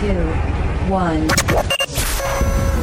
two, 0.00 0.12
one. 0.90 1.26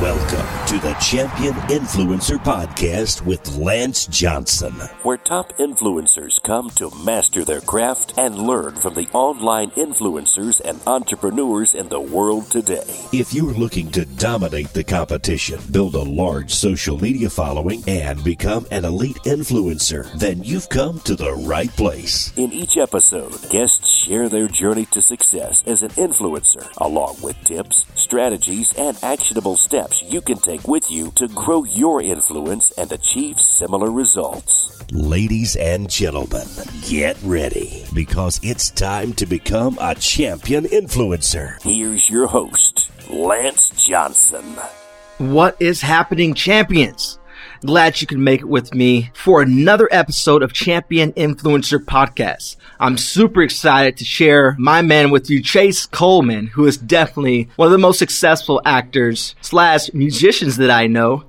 Welcome 0.04 0.68
to 0.68 0.80
the 0.80 0.94
Champion 0.96 1.54
Influencer 1.70 2.38
Podcast 2.38 3.26
with 3.26 3.56
Lance 3.56 4.06
Johnson, 4.08 4.74
where 5.04 5.16
top 5.16 5.58
influencers 5.58 6.44
come 6.44 6.70
to 6.72 6.92
master 7.06 7.46
their 7.46 7.62
craft 7.62 8.14
and 8.18 8.38
learn 8.38 8.76
from 8.76 8.96
the 8.96 9.08
online 9.14 9.72
influencers 9.72 10.60
and 10.60 10.82
entrepreneurs 10.86 11.74
in 11.74 11.88
the 11.88 12.02
world 12.02 12.52
today. 12.52 12.84
If 13.14 13.34
you're 13.34 13.54
looking 13.54 13.92
to 13.92 14.04
dominate 14.04 14.74
the 14.74 14.84
competition, 14.84 15.62
build 15.72 15.96
a 15.96 16.04
large 16.04 16.54
social 16.54 17.00
media 17.00 17.30
following, 17.30 17.82
and 17.88 18.22
become 18.26 18.68
an 18.72 18.84
elite 18.84 19.20
influencer, 19.24 20.12
then 20.20 20.44
you've 20.44 20.68
come 20.68 21.00
to 21.06 21.16
the 21.16 21.32
right 21.32 21.72
place. 21.78 22.34
In 22.36 22.52
each 22.52 22.76
episode, 22.76 23.32
guests 23.50 23.88
share 24.06 24.28
their 24.28 24.50
journey 24.50 24.86
to 24.88 25.02
success 25.02 25.64
as 25.66 25.82
an 25.82 25.92
influencer, 25.92 26.68
along 26.80 27.22
with 27.22 27.42
tips, 27.46 27.86
strategies, 27.96 28.74
and 28.78 29.02
actionable 29.02 29.56
steps 29.56 29.93
you 30.02 30.22
can 30.22 30.38
take 30.38 30.68
with 30.68 30.90
you 30.90 31.12
to 31.16 31.28
grow 31.30 31.64
your 31.64 32.02
influence 32.02 32.72
and 32.78 32.92
achieve 32.92 33.40
similar 33.40 33.92
results. 33.92 34.84
Ladies 34.92 35.56
and 35.56 35.90
gentlemen, 35.90 36.48
get 36.88 37.18
ready 37.24 37.86
because 37.94 38.40
it's 38.44 38.70
time 38.72 39.14
to 39.14 39.26
become 39.26 39.78
a 39.82 39.96
champion 39.96 40.66
influencer. 40.66 41.62
Here's 41.62 42.10
your 42.10 42.28
host, 42.28 42.90
Lance 43.10 43.70
Johnson. 43.86 44.58
What 45.18 45.56
is 45.60 45.82
happening, 45.82 46.34
champions? 46.34 47.20
Glad 47.66 48.02
you 48.02 48.08
can 48.08 48.22
make 48.22 48.42
it 48.42 48.50
with 48.50 48.74
me 48.74 49.10
for 49.14 49.42
another 49.42 49.88
episode 49.90 50.44
of 50.44 50.52
Champion 50.52 51.14
Influencer 51.14 51.80
Podcast. 51.80 52.58
I'm 52.78 52.98
super 52.98 53.42
excited 53.42 53.96
to 53.98 54.04
share 54.04 54.58
my 54.60 54.82
man 54.82 55.12
with 55.12 55.30
you, 55.30 55.42
Chase 55.42 55.86
Coleman, 55.86 56.48
who 56.48 56.66
is 56.66 56.76
definitely 56.76 57.50
one 57.56 57.68
of 57.68 57.72
the 57.72 57.78
most 57.78 58.00
successful 58.00 58.62
actors 58.66 59.34
slash 59.40 59.94
musicians 59.94 60.58
that 60.58 60.72
I 60.72 60.88
know 60.88 61.24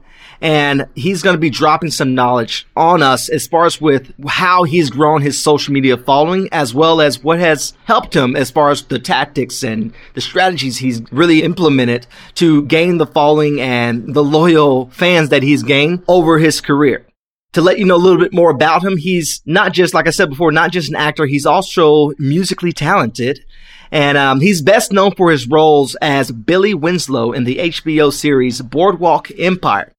and 0.45 0.87
he's 0.95 1.23
going 1.23 1.33
to 1.33 1.41
be 1.41 1.49
dropping 1.49 1.91
some 1.91 2.15
knowledge 2.15 2.67
on 2.77 3.03
us 3.03 3.31
as 3.31 3.47
far 3.47 3.65
as 3.65 3.81
with 3.81 4.13
how 4.29 4.65
he's 4.65 4.91
grown 4.91 5.23
his 5.23 5.43
social 5.43 5.73
media 5.73 5.97
following 5.97 6.49
as 6.53 6.75
well 6.75 7.01
as 7.01 7.25
what 7.25 7.39
has 7.41 7.73
helped 7.87 8.15
him 8.15 8.37
as 8.37 8.51
far 8.51 8.71
as 8.71 8.83
the 8.85 8.99
tactics 8.99 9.65
and 9.65 9.95
the 10.13 10.21
strategies 10.21 10.77
he's 10.77 11.01
really 11.11 11.43
implemented 11.43 12.07
to 12.35 12.63
gain 12.67 12.99
the 12.99 13.07
following 13.07 13.59
and 13.59 14.15
the 14.15 14.23
loyal 14.23 14.91
fans 14.91 15.31
that 15.31 15.43
he's 15.43 15.63
gained 15.63 16.05
over 16.07 16.39
his 16.39 16.61
career 16.61 17.07
to 17.55 17.63
let 17.63 17.79
you 17.79 17.87
know 17.87 17.97
a 17.97 17.97
little 17.97 18.19
bit 18.19 18.35
more 18.35 18.51
about 18.51 18.83
him, 18.83 18.97
he's 18.97 19.41
not 19.47 19.73
just, 19.73 19.95
like 19.95 20.09
I 20.09 20.11
said 20.11 20.29
before, 20.29 20.51
not 20.51 20.73
just 20.73 20.89
an 20.89 20.97
actor, 20.97 21.25
he's 21.25 21.47
also 21.47 22.11
musically 22.19 22.73
talented. 22.73 23.45
And 23.93 24.19
um, 24.19 24.41
he's 24.41 24.61
best 24.61 24.91
known 24.91 25.15
for 25.15 25.31
his 25.31 25.47
roles 25.47 25.95
as 26.03 26.33
Billy 26.33 26.75
Winslow 26.75 27.31
in 27.31 27.45
the 27.45 27.59
HBO 27.59 28.13
series 28.13 28.61
Boardwalk 28.61 29.31
Empire 29.39 29.94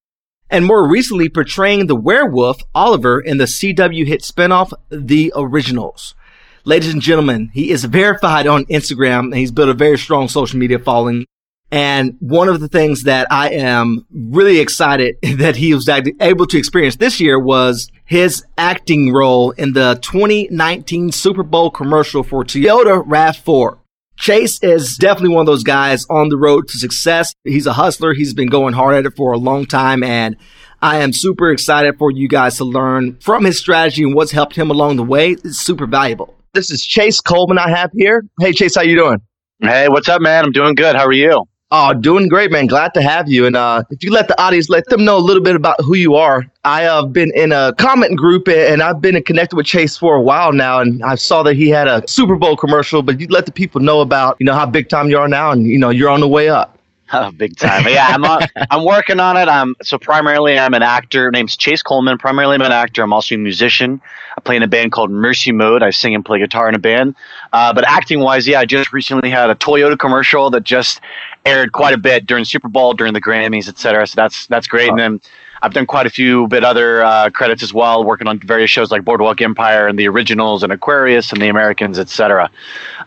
and 0.49 0.65
more 0.65 0.88
recently 0.88 1.29
portraying 1.29 1.88
the 1.88 1.95
werewolf 1.95 2.61
Oliver 2.73 3.19
in 3.19 3.38
the 3.38 3.45
CW 3.45 4.05
hit 4.05 4.21
spinoff 4.21 4.73
The 4.89 5.33
Originals. 5.35 6.15
Ladies 6.63 6.93
and 6.93 7.01
gentlemen, 7.01 7.51
he 7.53 7.71
is 7.71 7.85
verified 7.85 8.47
on 8.47 8.66
Instagram 8.66 9.25
and 9.25 9.35
he's 9.35 9.51
built 9.51 9.69
a 9.69 9.73
very 9.73 9.97
strong 9.97 10.27
social 10.27 10.57
media 10.57 10.79
following. 10.79 11.25
And 11.71 12.16
one 12.19 12.47
of 12.47 12.59
the 12.59 12.67
things 12.67 13.03
that 13.03 13.27
I 13.31 13.49
am 13.51 14.05
really 14.11 14.59
excited 14.59 15.17
that 15.38 15.57
he 15.57 15.73
was 15.73 15.89
able 15.89 16.47
to 16.47 16.57
experience 16.57 16.95
this 16.95 17.19
year 17.19 17.39
was 17.39 17.91
his 18.05 18.45
acting 18.57 19.11
role 19.11 19.51
in 19.51 19.73
the 19.73 19.99
2019 20.01 21.11
Super 21.11 21.43
Bowl 21.43 21.69
commercial 21.69 22.23
for 22.23 22.43
Toyota 22.43 23.05
RAV4. 23.05 23.79
Chase 24.17 24.59
is 24.63 24.97
definitely 24.97 25.35
one 25.35 25.41
of 25.41 25.45
those 25.45 25.63
guys 25.63 26.05
on 26.09 26.30
the 26.30 26.38
road 26.38 26.67
to 26.69 26.77
success. 26.77 27.33
He's 27.44 27.67
a 27.67 27.73
hustler. 27.73 28.13
He's 28.13 28.33
been 28.33 28.47
going 28.47 28.73
hard 28.73 28.95
at 28.95 29.05
it 29.05 29.16
for 29.16 29.33
a 29.33 29.38
long 29.38 29.66
time. 29.66 30.03
And 30.03 30.38
I 30.81 31.00
am 31.00 31.13
super 31.13 31.51
excited 31.51 31.97
for 31.97 32.12
you 32.12 32.28
guys 32.28 32.57
to 32.57 32.63
learn 32.63 33.17
from 33.19 33.44
his 33.44 33.57
strategy 33.57 34.03
and 34.03 34.16
what's 34.16 34.31
helped 34.31 34.56
him 34.56 34.69
along 34.69 34.95
the 34.97 35.03
way. 35.03 35.31
It's 35.31 35.57
super 35.57 35.85
valuable. 35.85 36.34
This 36.53 36.72
is 36.72 36.84
Chase 36.84 37.19
Coleman 37.19 37.57
I 37.57 37.69
have 37.69 37.91
here. 37.94 38.23
Hey, 38.40 38.53
Chase, 38.53 38.75
how 38.75 38.84
you 38.84 38.95
doing? 38.95 39.19
Hey, 39.59 39.88
what's 39.90 40.07
up, 40.07 40.22
man? 40.22 40.45
I'm 40.45 40.51
doing 40.51 40.75
good. 40.75 40.95
How 40.95 41.06
are 41.06 41.13
you? 41.13 41.45
Oh, 41.78 41.94
doing 41.94 42.30
great, 42.30 42.53
man. 42.53 42.68
Glad 42.68 42.94
to 42.94 43.02
have 43.02 43.28
you. 43.28 43.46
And 43.46 43.58
uh, 43.58 43.84
if 43.90 44.02
you 44.02 44.09
let 44.09 44.30
the 44.30 44.41
audience 44.41 44.69
let 44.69 44.86
them 44.86 45.03
know 45.03 45.18
a 45.18 45.19
little 45.19 45.44
bit 45.44 45.58
about 45.58 45.75
who 45.81 45.96
you 45.96 46.16
are. 46.16 46.46
I 46.63 46.84
have 46.84 47.12
been 47.12 47.34
in 47.36 47.52
a 47.52 47.74
comment 47.78 48.16
group 48.16 48.47
and 48.47 48.81
I've 48.81 49.02
been 49.02 49.22
connected 49.24 49.58
with 49.58 49.66
Chase 49.66 49.97
for 49.97 50.16
a 50.16 50.22
while 50.22 50.53
now. 50.53 50.80
And 50.80 51.03
I 51.03 51.16
saw 51.16 51.44
that 51.44 51.56
he 51.56 51.68
had 51.68 51.90
a 51.90 52.02
Super 52.08 52.38
Bowl 52.38 52.56
commercial, 52.56 53.02
but 53.02 53.19
you 53.19 53.28
let 53.28 53.46
the 53.46 53.52
people 53.52 53.81
know 53.81 54.00
about, 54.00 54.38
you 54.40 54.46
know, 54.46 54.53
how 54.53 54.66
big 54.66 54.88
time 54.88 55.09
you 55.09 55.18
are 55.18 55.28
now 55.28 55.52
and, 55.52 55.68
you 55.68 55.78
know, 55.78 55.90
you're 55.90 56.09
on 56.09 56.22
the 56.22 56.30
way 56.30 56.47
up. 56.47 56.75
Oh, 57.13 57.31
big 57.31 57.55
time. 57.55 57.85
Yeah, 57.88 58.07
I'm 58.07 58.23
on, 58.23 58.41
I'm 58.71 58.83
working 58.83 59.19
on 59.19 59.38
it. 59.38 59.47
I'm 59.47 59.75
so 59.83 59.97
primarily 59.97 60.57
I'm 60.57 60.73
an 60.73 60.81
actor. 60.81 61.29
Name's 61.31 61.55
Chase 61.55 61.83
Coleman. 61.83 62.17
Primarily 62.17 62.55
I'm 62.55 62.61
an 62.61 62.71
actor. 62.71 63.03
I'm 63.03 63.13
also 63.13 63.35
a 63.35 63.38
musician. 63.38 64.01
I 64.38 64.41
play 64.41 64.55
in 64.55 64.63
a 64.63 64.67
band 64.67 64.91
called 64.91 65.11
Mercy 65.11 65.51
Mode. 65.51 65.83
I 65.83 65.91
sing 65.91 66.16
and 66.16 66.25
play 66.25 66.39
guitar 66.39 66.67
in 66.67 66.75
a 66.75 66.79
band. 66.79 67.16
Uh, 67.53 67.73
but 67.73 67.88
acting 67.88 68.19
wise, 68.21 68.47
yeah, 68.47 68.59
I 68.59 68.66
just 68.66 68.91
recently 68.91 69.29
had 69.29 69.49
a 69.49 69.55
Toyota 69.55 69.97
commercial 69.97 70.49
that 70.49 70.63
just 70.63 70.99
aired 71.45 71.71
quite 71.73 71.93
a 71.93 71.97
bit 71.97 72.25
during 72.25 72.43
Super 72.43 72.67
Bowl, 72.67 72.93
during 72.93 73.13
the 73.13 73.22
Grammys, 73.22 73.69
etc. 73.69 74.07
So 74.07 74.16
that's 74.16 74.47
that's 74.47 74.67
great. 74.67 74.89
And 74.89 74.99
then 74.99 75.22
I've 75.61 75.73
done 75.73 75.85
quite 75.85 76.05
a 76.05 76.09
few 76.09 76.47
bit 76.47 76.63
other 76.63 77.03
uh, 77.03 77.29
credits 77.29 77.63
as 77.63 77.73
well, 77.73 78.03
working 78.03 78.27
on 78.27 78.39
various 78.39 78.69
shows 78.69 78.91
like 78.91 79.03
Boardwalk 79.03 79.41
Empire 79.41 79.88
and 79.88 79.97
the 79.97 80.07
Originals 80.07 80.63
and 80.63 80.71
Aquarius 80.71 81.31
and 81.31 81.41
the 81.41 81.47
Americans, 81.47 81.99
etc. 81.99 82.49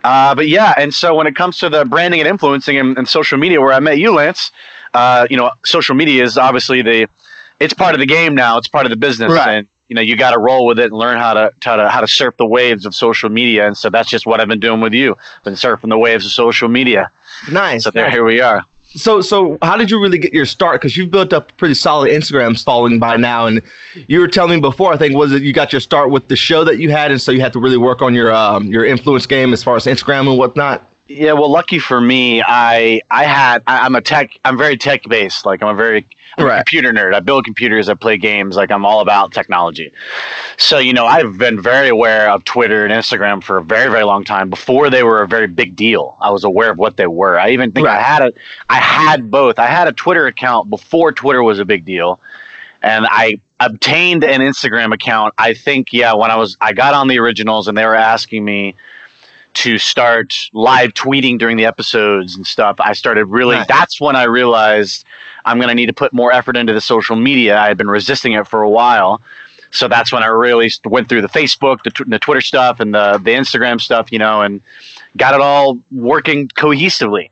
Uh, 0.05 0.35
but 0.35 0.49
yeah, 0.49 0.75
and 0.77 0.95
so 0.95 1.15
when 1.15 1.27
it 1.27 1.37
comes 1.37 1.59
to 1.59 1.69
the 1.69 1.85
branding 1.85 2.21
and 2.21 2.29
influencing 2.29 2.79
and, 2.79 2.97
and 2.99 3.09
social 3.09 3.39
media, 3.39 3.61
where 3.61 3.73
I 3.73 3.81
met 3.81 3.99
you, 3.99 4.13
Lance, 4.13 4.51
uh, 4.95 5.27
you 5.31 5.37
know, 5.37 5.51
social 5.65 5.95
media 5.95 6.25
is 6.25 6.39
obviously 6.39 6.83
the 6.83 7.09
it's 7.61 7.75
part 7.75 7.95
of 7.95 8.01
the 8.01 8.07
game 8.07 8.35
now. 8.35 8.59
It's 8.59 8.69
part 8.69 8.87
of 8.87 8.91
the 8.91 8.97
business, 8.97 9.33
right. 9.33 9.55
and 9.59 9.69
you 9.89 9.95
know 9.95 10.01
you 10.01 10.17
got 10.17 10.31
to 10.33 10.39
roll 10.39 10.67
with 10.67 10.79
it 10.79 10.87
and 10.87 10.95
learn 10.95 11.19
how 11.19 11.35
to, 11.35 11.53
how 11.63 11.77
to 11.77 11.89
how 11.89 12.01
to 12.01 12.09
surf 12.09 12.37
the 12.37 12.47
waves 12.47 12.87
of 12.87 12.95
social 12.95 13.29
media. 13.29 13.67
And 13.67 13.77
so 13.77 13.91
that's 13.91 14.09
just 14.09 14.27
what 14.27 14.41
I've 14.41 14.49
been 14.49 14.61
doing 14.61 14.81
with 14.81 14.93
you. 14.93 15.17
Been 15.45 15.55
surfing 15.55 15.91
the 15.91 15.99
waves 15.99 16.25
of 16.25 16.33
social 16.33 16.69
media. 16.69 17.11
Nice. 17.51 17.85
So 17.85 17.91
there, 17.91 18.05
nice. 18.05 18.13
here 18.13 18.25
we 18.25 18.41
are. 18.41 18.65
So, 18.99 19.21
so 19.21 19.59
how 19.63 19.77
did 19.77 19.91
you 19.91 20.03
really 20.03 20.19
get 20.19 20.33
your 20.33 20.45
start? 20.45 20.81
Because 20.81 20.97
you've 20.97 21.11
built 21.11 21.33
up 21.33 21.51
a 21.51 21.55
pretty 21.55 21.75
solid 21.75 22.11
Instagram 22.11 22.63
following 22.63 22.99
by 22.99 23.17
now, 23.17 23.47
and 23.47 23.63
you 24.09 24.19
were 24.19 24.29
telling 24.29 24.57
me 24.57 24.61
before. 24.61 24.93
I 24.93 24.97
think 24.97 25.15
was 25.15 25.33
it 25.33 25.43
you 25.43 25.53
got 25.53 25.73
your 25.73 25.81
start 25.81 26.11
with 26.11 26.27
the 26.29 26.37
show 26.37 26.65
that 26.65 26.79
you 26.79 26.91
had, 26.91 27.11
and 27.13 27.21
so 27.21 27.31
you 27.31 27.41
had 27.41 27.53
to 27.53 27.61
really 27.61 27.77
work 27.77 28.03
on 28.03 28.15
your 28.15 28.35
um, 28.35 28.67
your 28.67 28.85
influence 28.85 29.27
game 29.27 29.53
as 29.53 29.63
far 29.63 29.77
as 29.77 29.87
Instagram 29.87 30.29
and 30.29 30.37
whatnot. 30.37 30.88
Yeah, 31.09 31.33
well, 31.33 31.51
lucky 31.51 31.79
for 31.79 32.03
me, 32.03 32.43
I 32.47 33.01
I 33.11 33.25
had 33.25 33.63
I, 33.67 33.87
am 33.87 33.95
a 33.95 34.03
tech. 34.03 34.39
I'm 34.45 34.59
very 34.59 34.77
tech 34.77 35.05
based. 35.05 35.47
Like 35.47 35.63
I'm 35.63 35.71
a 35.71 35.75
very 35.75 36.07
I'm 36.37 36.45
right. 36.45 36.57
a 36.57 36.59
computer 36.59 36.93
nerd. 36.93 37.15
I 37.15 37.21
build 37.21 37.47
computers. 37.47 37.89
I 37.89 37.95
play 37.95 38.19
games. 38.19 38.57
Like 38.57 38.71
I'm 38.71 38.85
all 38.85 39.01
about 39.01 39.33
technology. 39.33 39.91
So 40.59 40.79
you 40.79 40.93
know, 40.93 41.07
I've 41.07 41.39
been 41.39 41.63
very 41.63 41.89
aware 41.89 42.31
of 42.31 42.45
Twitter 42.45 42.85
and 42.85 42.93
Instagram 42.93 43.43
for 43.43 43.57
a 43.57 43.65
very 43.65 43.91
very 43.91 44.05
long 44.05 44.23
time 44.23 44.51
before 44.51 44.91
they 44.91 45.03
were 45.03 45.23
a 45.23 45.27
very 45.27 45.47
big 45.47 45.75
deal. 45.77 46.15
I 46.21 46.29
was 46.31 46.45
aware 46.45 46.71
of 46.71 46.77
what 46.77 46.99
they 46.99 47.07
were. 47.07 47.41
I 47.41 47.51
even 47.51 47.73
think 47.73 47.87
right. 47.87 47.99
I 47.99 48.03
had 48.03 48.23
a 48.23 48.33
I 48.69 48.77
had 48.77 49.31
both. 49.31 49.59
I 49.59 49.67
had 49.67 49.89
a 49.89 49.93
Twitter 49.93 50.27
account 50.27 50.69
before 50.69 51.13
Twitter 51.13 51.43
was 51.43 51.59
a 51.59 51.65
big 51.65 51.87
deal, 51.87 52.21
and 52.83 53.07
I 53.09 53.41
obtained 53.61 54.25
an 54.25 54.43
Instagram 54.43 54.93
account. 54.93 55.33
I 55.39 55.55
think 55.55 55.95
yeah, 55.95 56.13
when 56.13 56.31
I 56.31 56.37
was 56.37 56.59
I 56.61 56.75
got 56.75 56.93
on 56.93 57.09
the 57.09 57.19
originals 57.19 57.67
and 57.67 57.79
they 57.79 57.87
were 57.87 57.95
asking 57.95 58.45
me 58.45 58.77
to 59.59 59.77
start 59.77 60.49
live 60.53 60.95
tweeting 60.95 61.39
during 61.39 61.57
the 61.57 61.67
episodes 61.67 62.37
and 62.37 62.47
stuff, 62.47 62.77
I 62.79 62.93
started 62.93 63.25
really, 63.25 63.57
nice. 63.57 63.67
that's 63.67 64.01
when 64.01 64.15
I 64.15 64.25
realized 64.25 65.05
I'm 65.45 65.59
going 65.59 65.69
to 65.69 65.75
need 65.75 65.87
to 65.87 65.93
put 65.93 66.13
more 66.13 66.33
effort 66.33 66.57
into 66.57 66.73
the 66.73 66.81
social 66.81 67.17
media. 67.17 67.59
I 67.59 67.67
had 67.67 67.77
been 67.77 67.91
resisting 67.91 68.35
it 68.35 68.47
for 68.47 68.63
a 68.63 68.71
while. 68.71 69.21
So 69.71 69.89
that's 69.89 70.13
when 70.13 70.23
I 70.23 70.27
really 70.27 70.71
went 70.85 71.09
through 71.09 71.23
the 71.23 71.29
Facebook, 71.29 71.83
the, 71.83 72.05
the 72.05 72.19
Twitter 72.21 72.41
stuff, 72.41 72.79
and 72.79 72.95
the, 72.95 73.19
the 73.23 73.33
Instagram 73.33 73.81
stuff, 73.81 74.13
you 74.13 74.19
know, 74.19 74.43
and 74.43 74.63
got 75.17 75.35
it 75.35 75.41
all 75.41 75.81
working 75.91 76.49
cohesively 76.49 77.29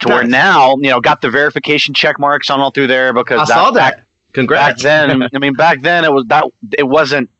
to 0.00 0.08
nice. 0.08 0.14
where 0.14 0.24
now, 0.24 0.76
you 0.76 0.90
know, 0.90 1.00
got 1.00 1.22
the 1.22 1.30
verification 1.30 1.94
check 1.94 2.18
marks 2.18 2.50
on 2.50 2.60
all 2.60 2.70
through 2.70 2.88
there 2.88 3.12
because 3.12 3.40
I 3.40 3.44
that, 3.44 3.54
saw 3.54 3.70
that. 3.70 3.96
Back, 3.96 4.06
Congrats. 4.32 4.82
Back 4.82 5.08
then, 5.08 5.28
I 5.34 5.38
mean, 5.38 5.54
back 5.54 5.80
then 5.80 6.04
it 6.04 6.12
was 6.12 6.26
that 6.26 6.44
it 6.76 6.86
wasn't 6.86 7.30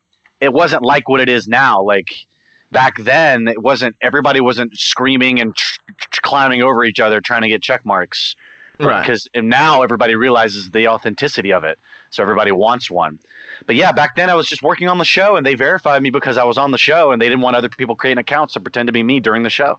it 0.40 0.52
wasn't 0.52 0.82
like 0.82 1.08
what 1.08 1.20
it 1.20 1.28
is 1.28 1.46
now. 1.46 1.82
Like 1.82 2.26
back 2.70 2.98
then 2.98 3.48
it 3.48 3.62
wasn't 3.62 3.96
everybody 4.00 4.40
wasn't 4.40 4.76
screaming 4.76 5.40
and 5.40 5.56
tr- 5.56 5.80
tr- 5.96 6.20
climbing 6.22 6.62
over 6.62 6.84
each 6.84 7.00
other 7.00 7.20
trying 7.20 7.42
to 7.42 7.48
get 7.48 7.62
check 7.62 7.84
marks. 7.84 8.36
Right. 8.78 9.02
Because 9.02 9.28
now 9.34 9.82
everybody 9.82 10.14
realizes 10.14 10.70
the 10.70 10.88
authenticity 10.88 11.52
of 11.52 11.64
it. 11.64 11.78
So 12.08 12.22
everybody 12.22 12.50
wants 12.50 12.90
one. 12.90 13.20
But 13.66 13.76
yeah 13.76 13.92
back 13.92 14.16
then 14.16 14.30
i 14.30 14.34
was 14.34 14.48
just 14.48 14.62
working 14.62 14.88
on 14.88 14.98
the 14.98 15.04
show 15.04 15.36
and 15.36 15.44
they 15.44 15.54
verified 15.54 16.02
me 16.02 16.10
because 16.10 16.38
i 16.38 16.44
was 16.44 16.56
on 16.56 16.70
the 16.70 16.78
show 16.78 17.12
and 17.12 17.20
they 17.20 17.28
didn't 17.28 17.42
want 17.42 17.56
other 17.56 17.68
people 17.68 17.94
creating 17.94 18.20
accounts 18.20 18.54
to 18.54 18.60
pretend 18.60 18.86
to 18.86 18.92
be 18.92 19.02
me 19.02 19.20
during 19.20 19.42
the 19.42 19.50
show. 19.50 19.78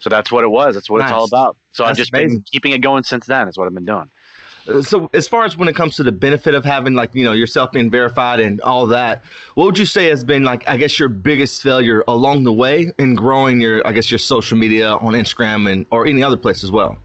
So 0.00 0.08
that's 0.08 0.32
what 0.32 0.44
it 0.44 0.48
was. 0.48 0.74
That's 0.74 0.88
what 0.88 0.98
nice. 0.98 1.08
it's 1.08 1.12
all 1.12 1.24
about. 1.24 1.56
So 1.72 1.84
that's 1.84 1.90
i've 1.90 1.96
just 1.96 2.12
amazing. 2.12 2.38
been 2.38 2.44
keeping 2.44 2.72
it 2.72 2.78
going 2.80 3.04
since 3.04 3.26
then 3.26 3.48
is 3.48 3.56
what 3.56 3.66
i've 3.66 3.74
been 3.74 3.84
doing 3.84 4.10
so 4.82 5.10
as 5.14 5.26
far 5.28 5.44
as 5.44 5.56
when 5.56 5.68
it 5.68 5.74
comes 5.76 5.96
to 5.96 6.02
the 6.02 6.12
benefit 6.12 6.54
of 6.54 6.64
having 6.64 6.94
like 6.94 7.14
you 7.14 7.24
know 7.24 7.32
yourself 7.32 7.72
being 7.72 7.90
verified 7.90 8.40
and 8.40 8.60
all 8.60 8.86
that 8.86 9.24
what 9.54 9.64
would 9.64 9.78
you 9.78 9.86
say 9.86 10.06
has 10.06 10.24
been 10.24 10.44
like 10.44 10.66
i 10.68 10.76
guess 10.76 10.98
your 10.98 11.08
biggest 11.08 11.62
failure 11.62 12.04
along 12.08 12.44
the 12.44 12.52
way 12.52 12.92
in 12.98 13.14
growing 13.14 13.60
your 13.60 13.86
i 13.86 13.92
guess 13.92 14.10
your 14.10 14.18
social 14.18 14.56
media 14.58 14.92
on 14.96 15.14
instagram 15.14 15.70
and 15.70 15.86
or 15.90 16.06
any 16.06 16.22
other 16.22 16.36
place 16.36 16.62
as 16.64 16.70
well 16.70 16.98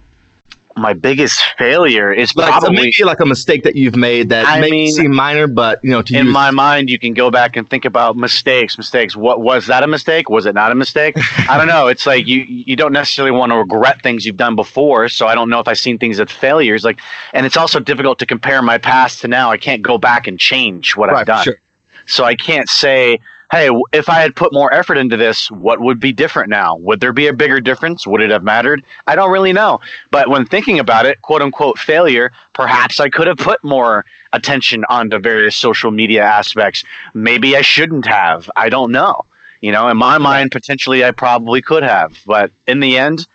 my 0.76 0.92
biggest 0.92 1.40
failure 1.56 2.12
is 2.12 2.36
like, 2.36 2.50
probably 2.50 2.76
maybe 2.76 3.04
like 3.04 3.20
a 3.20 3.26
mistake 3.26 3.62
that 3.62 3.76
you've 3.76 3.96
made 3.96 4.28
that 4.28 4.46
I 4.46 4.60
may 4.60 4.70
mean, 4.70 4.92
seem 4.92 5.14
minor, 5.14 5.46
but 5.46 5.82
you 5.82 5.90
know, 5.90 6.02
to 6.02 6.16
in 6.16 6.28
my 6.28 6.50
mind, 6.50 6.90
you 6.90 6.98
can 6.98 7.14
go 7.14 7.30
back 7.30 7.56
and 7.56 7.68
think 7.68 7.86
about 7.86 8.16
mistakes. 8.16 8.76
Mistakes. 8.76 9.16
What 9.16 9.40
was 9.40 9.66
that 9.68 9.82
a 9.82 9.86
mistake? 9.86 10.28
Was 10.28 10.44
it 10.44 10.54
not 10.54 10.72
a 10.72 10.74
mistake? 10.74 11.16
I 11.48 11.56
don't 11.56 11.66
know. 11.66 11.86
It's 11.86 12.06
like 12.06 12.26
you 12.26 12.42
you 12.42 12.76
don't 12.76 12.92
necessarily 12.92 13.30
want 13.30 13.52
to 13.52 13.58
regret 13.58 14.02
things 14.02 14.26
you've 14.26 14.36
done 14.36 14.54
before. 14.54 15.08
So 15.08 15.26
I 15.26 15.34
don't 15.34 15.48
know 15.48 15.60
if 15.60 15.68
I've 15.68 15.78
seen 15.78 15.98
things 15.98 16.20
as 16.20 16.30
failures. 16.30 16.84
Like, 16.84 17.00
and 17.32 17.46
it's 17.46 17.56
also 17.56 17.80
difficult 17.80 18.18
to 18.18 18.26
compare 18.26 18.60
my 18.60 18.76
past 18.76 19.20
to 19.22 19.28
now. 19.28 19.50
I 19.50 19.56
can't 19.56 19.82
go 19.82 19.96
back 19.96 20.26
and 20.26 20.38
change 20.38 20.94
what 20.94 21.08
right, 21.08 21.20
I've 21.20 21.26
done. 21.26 21.44
Sure. 21.44 21.60
So 22.06 22.24
I 22.24 22.34
can't 22.34 22.68
say 22.68 23.18
hey, 23.56 23.70
if 23.92 24.08
I 24.08 24.20
had 24.20 24.36
put 24.36 24.52
more 24.52 24.72
effort 24.72 24.98
into 24.98 25.16
this, 25.16 25.50
what 25.50 25.80
would 25.80 25.98
be 25.98 26.12
different 26.12 26.50
now? 26.50 26.76
Would 26.76 27.00
there 27.00 27.12
be 27.12 27.26
a 27.26 27.32
bigger 27.32 27.60
difference? 27.60 28.06
Would 28.06 28.20
it 28.20 28.30
have 28.30 28.44
mattered? 28.44 28.84
I 29.06 29.14
don't 29.14 29.30
really 29.30 29.52
know. 29.52 29.80
But 30.10 30.28
when 30.28 30.46
thinking 30.46 30.78
about 30.78 31.06
it, 31.06 31.22
quote 31.22 31.42
unquote 31.42 31.78
failure, 31.78 32.32
perhaps 32.52 33.00
I 33.00 33.08
could 33.08 33.26
have 33.26 33.38
put 33.38 33.62
more 33.64 34.04
attention 34.32 34.84
onto 34.88 35.18
various 35.18 35.56
social 35.56 35.90
media 35.90 36.22
aspects. 36.22 36.84
Maybe 37.14 37.56
I 37.56 37.62
shouldn't 37.62 38.06
have. 38.06 38.50
I 38.56 38.68
don't 38.68 38.92
know. 38.92 39.24
You 39.60 39.72
know, 39.72 39.88
in 39.88 39.96
my 39.96 40.18
mind, 40.18 40.52
potentially 40.52 41.04
I 41.04 41.12
probably 41.12 41.62
could 41.62 41.82
have. 41.82 42.16
But 42.26 42.52
in 42.66 42.80
the 42.80 42.98
end, 42.98 43.26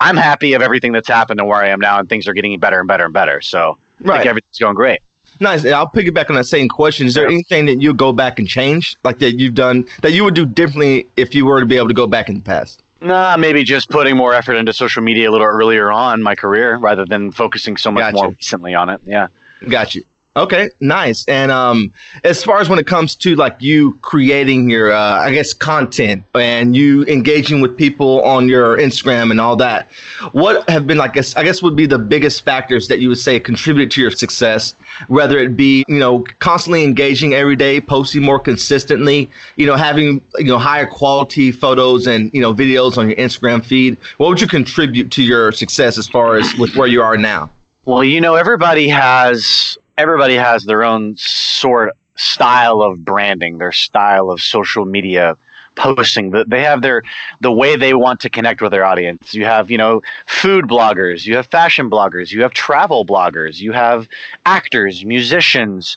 I'm 0.00 0.16
happy 0.16 0.52
of 0.54 0.62
everything 0.62 0.92
that's 0.92 1.08
happened 1.08 1.40
and 1.40 1.48
where 1.48 1.58
I 1.58 1.68
am 1.68 1.80
now, 1.80 1.98
and 1.98 2.08
things 2.08 2.28
are 2.28 2.32
getting 2.32 2.58
better 2.60 2.78
and 2.78 2.88
better 2.88 3.04
and 3.04 3.12
better. 3.12 3.40
So 3.40 3.78
I 4.00 4.04
right. 4.04 4.16
think 4.18 4.28
everything's 4.28 4.58
going 4.58 4.74
great. 4.74 5.00
Nice. 5.40 5.64
I'll 5.64 5.88
piggyback 5.88 6.30
on 6.30 6.36
that 6.36 6.44
same 6.44 6.68
question. 6.68 7.06
Is 7.06 7.14
there 7.14 7.26
anything 7.26 7.66
that 7.66 7.80
you 7.80 7.94
go 7.94 8.12
back 8.12 8.38
and 8.38 8.48
change, 8.48 8.96
like 9.04 9.18
that 9.18 9.32
you've 9.32 9.54
done 9.54 9.88
that 10.02 10.12
you 10.12 10.24
would 10.24 10.34
do 10.34 10.46
differently 10.46 11.08
if 11.16 11.34
you 11.34 11.46
were 11.46 11.60
to 11.60 11.66
be 11.66 11.76
able 11.76 11.88
to 11.88 11.94
go 11.94 12.06
back 12.06 12.28
in 12.28 12.36
the 12.36 12.42
past? 12.42 12.82
Nah, 13.00 13.36
maybe 13.36 13.64
just 13.64 13.90
putting 13.90 14.16
more 14.16 14.32
effort 14.32 14.54
into 14.54 14.72
social 14.72 15.02
media 15.02 15.28
a 15.28 15.32
little 15.32 15.46
earlier 15.46 15.90
on 15.90 16.22
my 16.22 16.34
career 16.34 16.76
rather 16.76 17.04
than 17.04 17.32
focusing 17.32 17.76
so 17.76 17.90
much 17.90 18.02
gotcha. 18.02 18.14
more 18.16 18.28
recently 18.30 18.74
on 18.74 18.88
it. 18.88 19.00
Yeah. 19.04 19.28
Got 19.68 19.94
you. 19.94 20.04
Okay, 20.36 20.70
nice. 20.80 21.24
And 21.28 21.52
um, 21.52 21.92
as 22.24 22.42
far 22.42 22.60
as 22.60 22.68
when 22.68 22.80
it 22.80 22.88
comes 22.88 23.14
to 23.16 23.36
like 23.36 23.56
you 23.60 23.94
creating 24.02 24.68
your, 24.68 24.90
uh, 24.90 25.20
I 25.20 25.32
guess, 25.32 25.54
content 25.54 26.24
and 26.34 26.74
you 26.74 27.04
engaging 27.04 27.60
with 27.60 27.76
people 27.76 28.20
on 28.22 28.48
your 28.48 28.76
Instagram 28.76 29.30
and 29.30 29.40
all 29.40 29.54
that, 29.56 29.92
what 30.32 30.68
have 30.68 30.88
been 30.88 30.98
like, 30.98 31.16
I 31.36 31.44
guess, 31.44 31.62
would 31.62 31.76
be 31.76 31.86
the 31.86 32.00
biggest 32.00 32.44
factors 32.44 32.88
that 32.88 32.98
you 32.98 33.10
would 33.10 33.18
say 33.18 33.38
contributed 33.38 33.92
to 33.92 34.00
your 34.00 34.10
success? 34.10 34.74
Whether 35.06 35.38
it 35.38 35.56
be, 35.56 35.84
you 35.86 36.00
know, 36.00 36.24
constantly 36.40 36.82
engaging 36.82 37.34
every 37.34 37.54
day, 37.54 37.80
posting 37.80 38.22
more 38.22 38.40
consistently, 38.40 39.30
you 39.54 39.66
know, 39.66 39.76
having 39.76 40.20
you 40.38 40.46
know 40.46 40.58
higher 40.58 40.86
quality 40.86 41.52
photos 41.52 42.08
and 42.08 42.34
you 42.34 42.40
know 42.40 42.52
videos 42.52 42.98
on 42.98 43.08
your 43.08 43.16
Instagram 43.18 43.64
feed. 43.64 43.96
What 44.16 44.30
would 44.30 44.40
you 44.40 44.48
contribute 44.48 45.12
to 45.12 45.22
your 45.22 45.52
success 45.52 45.96
as 45.96 46.08
far 46.08 46.34
as 46.34 46.52
with 46.56 46.74
where 46.74 46.88
you 46.88 47.02
are 47.02 47.16
now? 47.16 47.50
Well, 47.84 48.02
you 48.02 48.20
know, 48.20 48.34
everybody 48.34 48.88
has 48.88 49.76
everybody 49.98 50.34
has 50.34 50.64
their 50.64 50.84
own 50.84 51.16
sort 51.16 51.90
style 52.16 52.82
of 52.82 53.04
branding, 53.04 53.58
their 53.58 53.72
style 53.72 54.30
of 54.30 54.40
social 54.40 54.84
media 54.84 55.36
posting. 55.76 56.30
They 56.46 56.62
have 56.62 56.82
their 56.82 57.02
the 57.40 57.52
way 57.52 57.76
they 57.76 57.94
want 57.94 58.20
to 58.20 58.30
connect 58.30 58.62
with 58.62 58.70
their 58.70 58.84
audience. 58.84 59.34
You 59.34 59.44
have 59.44 59.70
you 59.70 59.78
know 59.78 60.02
food 60.26 60.66
bloggers, 60.66 61.26
you 61.26 61.36
have 61.36 61.46
fashion 61.46 61.90
bloggers, 61.90 62.30
you 62.30 62.42
have 62.42 62.52
travel 62.52 63.04
bloggers, 63.04 63.60
you 63.60 63.72
have 63.72 64.08
actors, 64.46 65.04
musicians, 65.04 65.96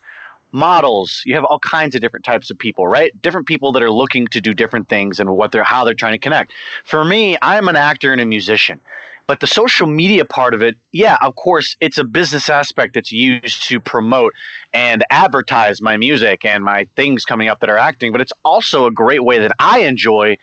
models. 0.51 1.21
You 1.25 1.35
have 1.35 1.45
all 1.45 1.59
kinds 1.59 1.95
of 1.95 2.01
different 2.01 2.25
types 2.25 2.49
of 2.49 2.57
people, 2.57 2.87
right? 2.87 3.19
Different 3.21 3.47
people 3.47 3.71
that 3.73 3.83
are 3.83 3.91
looking 3.91 4.27
to 4.27 4.41
do 4.41 4.53
different 4.53 4.89
things 4.89 5.19
and 5.19 5.35
what 5.35 5.51
they're 5.51 5.63
how 5.63 5.83
they're 5.83 5.93
trying 5.93 6.13
to 6.13 6.19
connect. 6.19 6.51
For 6.83 7.05
me, 7.05 7.37
I'm 7.41 7.67
an 7.67 7.75
actor 7.75 8.11
and 8.11 8.21
a 8.21 8.25
musician. 8.25 8.81
But 9.27 9.41
the 9.41 9.47
social 9.47 9.87
media 9.87 10.23
part 10.23 10.53
of 10.53 10.61
it, 10.61 10.77
yeah, 10.93 11.17
of 11.21 11.35
course, 11.35 11.75
it's 11.81 11.97
a 11.97 12.05
business 12.05 12.49
aspect 12.49 12.93
that's 12.93 13.11
used 13.11 13.63
to 13.63 13.79
promote 13.81 14.33
and 14.73 15.03
advertise 15.09 15.81
my 15.81 15.97
music 15.97 16.45
and 16.45 16.63
my 16.63 16.85
things 16.95 17.25
coming 17.25 17.49
up 17.49 17.59
that 17.59 17.69
are 17.69 17.77
acting. 17.77 18.13
But 18.13 18.21
it's 18.21 18.31
also 18.45 18.85
a 18.85 18.91
great 18.91 19.25
way 19.25 19.37
that 19.39 19.51
I 19.59 19.79
enjoy 19.79 20.37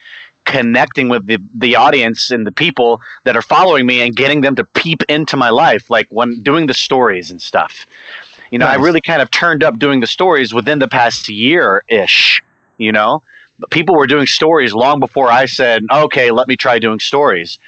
connecting 0.44 1.08
with 1.08 1.26
the, 1.26 1.38
the 1.54 1.74
audience 1.74 2.30
and 2.30 2.46
the 2.46 2.52
people 2.52 3.00
that 3.24 3.34
are 3.34 3.42
following 3.42 3.86
me 3.86 4.02
and 4.02 4.14
getting 4.14 4.42
them 4.42 4.54
to 4.56 4.64
peep 4.64 5.02
into 5.08 5.38
my 5.38 5.48
life, 5.48 5.88
like 5.88 6.06
when 6.10 6.42
doing 6.42 6.66
the 6.66 6.74
stories 6.74 7.30
and 7.30 7.40
stuff. 7.40 7.86
You 8.50 8.58
know, 8.58 8.66
nice. 8.66 8.78
I 8.78 8.82
really 8.82 9.00
kind 9.00 9.22
of 9.22 9.30
turned 9.30 9.64
up 9.64 9.78
doing 9.78 10.00
the 10.00 10.06
stories 10.06 10.52
within 10.52 10.78
the 10.78 10.88
past 10.88 11.30
year 11.30 11.82
ish, 11.88 12.42
you 12.76 12.92
know? 12.92 13.22
People 13.70 13.96
were 13.96 14.06
doing 14.06 14.26
stories 14.26 14.74
long 14.74 15.00
before 15.00 15.30
I 15.30 15.46
said, 15.46 15.84
okay, 15.90 16.30
let 16.30 16.48
me 16.48 16.56
try 16.56 16.78
doing 16.78 17.00
stories 17.00 17.58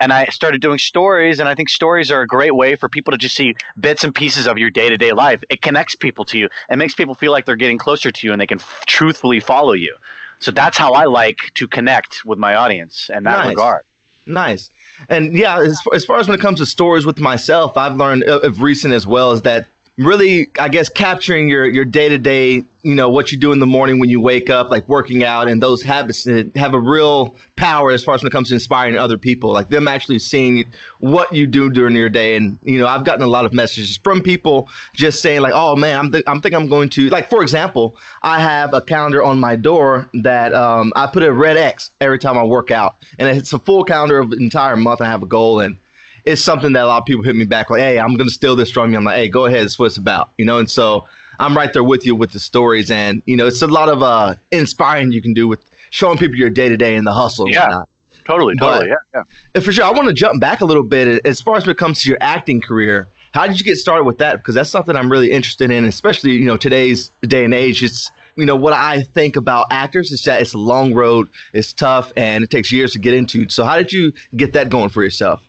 and 0.00 0.12
I 0.12 0.24
started 0.26 0.60
doing 0.60 0.78
stories. 0.78 1.38
And 1.38 1.48
I 1.48 1.54
think 1.54 1.68
stories 1.68 2.10
are 2.10 2.22
a 2.22 2.26
great 2.26 2.56
way 2.56 2.74
for 2.74 2.88
people 2.88 3.10
to 3.12 3.18
just 3.18 3.36
see 3.36 3.54
bits 3.78 4.02
and 4.02 4.14
pieces 4.14 4.46
of 4.46 4.58
your 4.58 4.70
day 4.70 4.88
to 4.88 4.96
day 4.96 5.12
life. 5.12 5.44
It 5.50 5.62
connects 5.62 5.94
people 5.94 6.24
to 6.26 6.38
you. 6.38 6.48
It 6.70 6.76
makes 6.76 6.94
people 6.94 7.14
feel 7.14 7.30
like 7.30 7.46
they're 7.46 7.56
getting 7.56 7.78
closer 7.78 8.10
to 8.10 8.26
you 8.26 8.32
and 8.32 8.40
they 8.40 8.46
can 8.46 8.58
f- 8.58 8.84
truthfully 8.86 9.38
follow 9.38 9.74
you. 9.74 9.96
So 10.40 10.50
that's 10.50 10.78
how 10.78 10.94
I 10.94 11.04
like 11.04 11.52
to 11.54 11.68
connect 11.68 12.24
with 12.24 12.38
my 12.38 12.54
audience 12.54 13.10
in 13.10 13.24
that 13.24 13.44
nice. 13.44 13.48
regard. 13.48 13.84
Nice. 14.26 14.70
And 15.08 15.36
yeah, 15.36 15.60
as 15.60 15.80
far, 15.82 15.94
as 15.94 16.04
far 16.04 16.18
as 16.18 16.28
when 16.28 16.38
it 16.38 16.42
comes 16.42 16.58
to 16.60 16.66
stories 16.66 17.06
with 17.06 17.18
myself, 17.18 17.76
I've 17.76 17.96
learned 17.96 18.24
of 18.24 18.62
recent 18.62 18.94
as 18.94 19.06
well 19.06 19.32
is 19.32 19.42
that 19.42 19.68
really, 20.00 20.50
I 20.58 20.68
guess, 20.68 20.88
capturing 20.88 21.48
your 21.48 21.68
your 21.68 21.84
day 21.84 22.08
to 22.08 22.18
day 22.18 22.64
you 22.82 22.94
know 22.94 23.10
what 23.10 23.30
you 23.30 23.36
do 23.36 23.52
in 23.52 23.58
the 23.58 23.66
morning 23.66 23.98
when 23.98 24.08
you 24.08 24.20
wake 24.22 24.48
up 24.48 24.70
like 24.70 24.88
working 24.88 25.22
out 25.22 25.48
and 25.48 25.62
those 25.62 25.82
habits 25.82 26.24
have 26.54 26.72
a 26.72 26.80
real 26.80 27.36
power 27.56 27.90
as 27.90 28.02
far 28.02 28.14
as 28.14 28.22
when 28.22 28.28
it 28.28 28.32
comes 28.32 28.48
to 28.48 28.54
inspiring 28.54 28.96
other 28.96 29.18
people 29.18 29.52
like 29.52 29.68
them 29.68 29.86
actually 29.86 30.18
seeing 30.18 30.64
what 31.00 31.30
you 31.30 31.46
do 31.46 31.68
during 31.68 31.94
your 31.94 32.08
day. 32.08 32.36
And 32.36 32.58
you 32.62 32.78
know 32.78 32.86
i've 32.86 33.04
gotten 33.04 33.22
a 33.22 33.26
lot 33.26 33.44
of 33.44 33.52
messages 33.52 33.98
from 33.98 34.22
people 34.22 34.68
just 34.94 35.20
saying 35.20 35.42
like 35.42 35.52
oh 35.54 35.76
man 35.76 35.98
i'm, 35.98 36.12
th- 36.12 36.24
I'm 36.26 36.40
think 36.40 36.54
i'm 36.54 36.68
going 36.68 36.88
to 36.90 37.10
like 37.10 37.28
for 37.28 37.42
example 37.42 37.98
i 38.22 38.40
have 38.40 38.72
a 38.72 38.80
calendar 38.80 39.22
on 39.22 39.38
my 39.38 39.56
door 39.56 40.08
that 40.14 40.54
um, 40.54 40.92
i 40.96 41.06
put 41.06 41.22
a 41.22 41.32
red 41.32 41.58
x 41.58 41.90
every 42.00 42.18
time 42.18 42.38
i 42.38 42.44
work 42.44 42.70
out. 42.70 42.96
And 43.18 43.28
it's 43.36 43.52
a 43.52 43.58
full 43.58 43.84
calendar 43.84 44.18
of 44.18 44.32
entire 44.32 44.76
month. 44.76 45.00
I 45.00 45.06
have 45.06 45.22
a 45.22 45.26
goal 45.26 45.60
and 45.60 45.76
it's 46.24 46.42
something 46.42 46.72
that 46.72 46.84
a 46.84 46.86
lot 46.86 46.98
of 46.98 47.06
people 47.06 47.22
hit 47.22 47.36
me 47.36 47.44
back 47.44 47.70
like 47.70 47.80
hey 47.80 47.98
i'm 47.98 48.16
going 48.16 48.28
to 48.28 48.34
steal 48.34 48.56
this 48.56 48.70
from 48.70 48.92
you 48.92 48.98
i'm 48.98 49.04
like 49.04 49.16
hey 49.16 49.28
go 49.28 49.46
ahead 49.46 49.62
it's 49.62 49.78
what 49.78 49.86
it's 49.86 49.96
about 49.96 50.30
you 50.38 50.44
know 50.44 50.58
and 50.58 50.70
so 50.70 51.06
I'm 51.40 51.56
right 51.56 51.72
there 51.72 51.82
with 51.82 52.04
you 52.04 52.14
with 52.14 52.32
the 52.32 52.38
stories, 52.38 52.90
and 52.90 53.22
you 53.24 53.34
know, 53.34 53.46
it's 53.46 53.62
a 53.62 53.66
lot 53.66 53.88
of 53.88 54.02
uh, 54.02 54.34
inspiring 54.52 55.10
you 55.10 55.22
can 55.22 55.32
do 55.32 55.48
with 55.48 55.64
showing 55.88 56.18
people 56.18 56.36
your 56.36 56.50
day 56.50 56.68
to 56.68 56.76
day 56.76 56.96
and 56.96 57.06
the 57.06 57.14
hustle. 57.14 57.48
Yeah, 57.48 57.84
totally, 58.24 58.54
totally, 58.56 58.90
but, 58.90 58.98
yeah, 59.14 59.22
yeah. 59.54 59.60
For 59.62 59.72
sure, 59.72 59.84
I 59.84 59.90
want 59.90 60.08
to 60.08 60.14
jump 60.14 60.40
back 60.40 60.60
a 60.60 60.66
little 60.66 60.82
bit 60.82 61.24
as 61.26 61.40
far 61.40 61.56
as 61.56 61.66
when 61.66 61.74
it 61.74 61.78
comes 61.78 62.02
to 62.02 62.10
your 62.10 62.18
acting 62.20 62.60
career. 62.60 63.08
How 63.32 63.46
did 63.46 63.58
you 63.58 63.64
get 63.64 63.76
started 63.76 64.04
with 64.04 64.18
that? 64.18 64.36
Because 64.36 64.54
that's 64.54 64.68
something 64.68 64.94
I'm 64.94 65.10
really 65.10 65.30
interested 65.30 65.70
in, 65.70 65.86
especially 65.86 66.32
you 66.32 66.44
know 66.44 66.58
today's 66.58 67.08
day 67.22 67.44
and 67.44 67.54
age. 67.54 67.82
It's 67.82 68.10
you 68.36 68.44
know 68.44 68.56
what 68.56 68.74
I 68.74 69.02
think 69.02 69.36
about 69.36 69.72
actors 69.72 70.10
is 70.10 70.22
that 70.24 70.42
it's 70.42 70.52
a 70.52 70.58
long 70.58 70.92
road, 70.92 71.30
it's 71.54 71.72
tough, 71.72 72.12
and 72.16 72.44
it 72.44 72.50
takes 72.50 72.70
years 72.70 72.92
to 72.92 72.98
get 72.98 73.14
into. 73.14 73.48
So 73.48 73.64
how 73.64 73.78
did 73.78 73.94
you 73.94 74.12
get 74.36 74.52
that 74.52 74.68
going 74.68 74.90
for 74.90 75.02
yourself? 75.02 75.42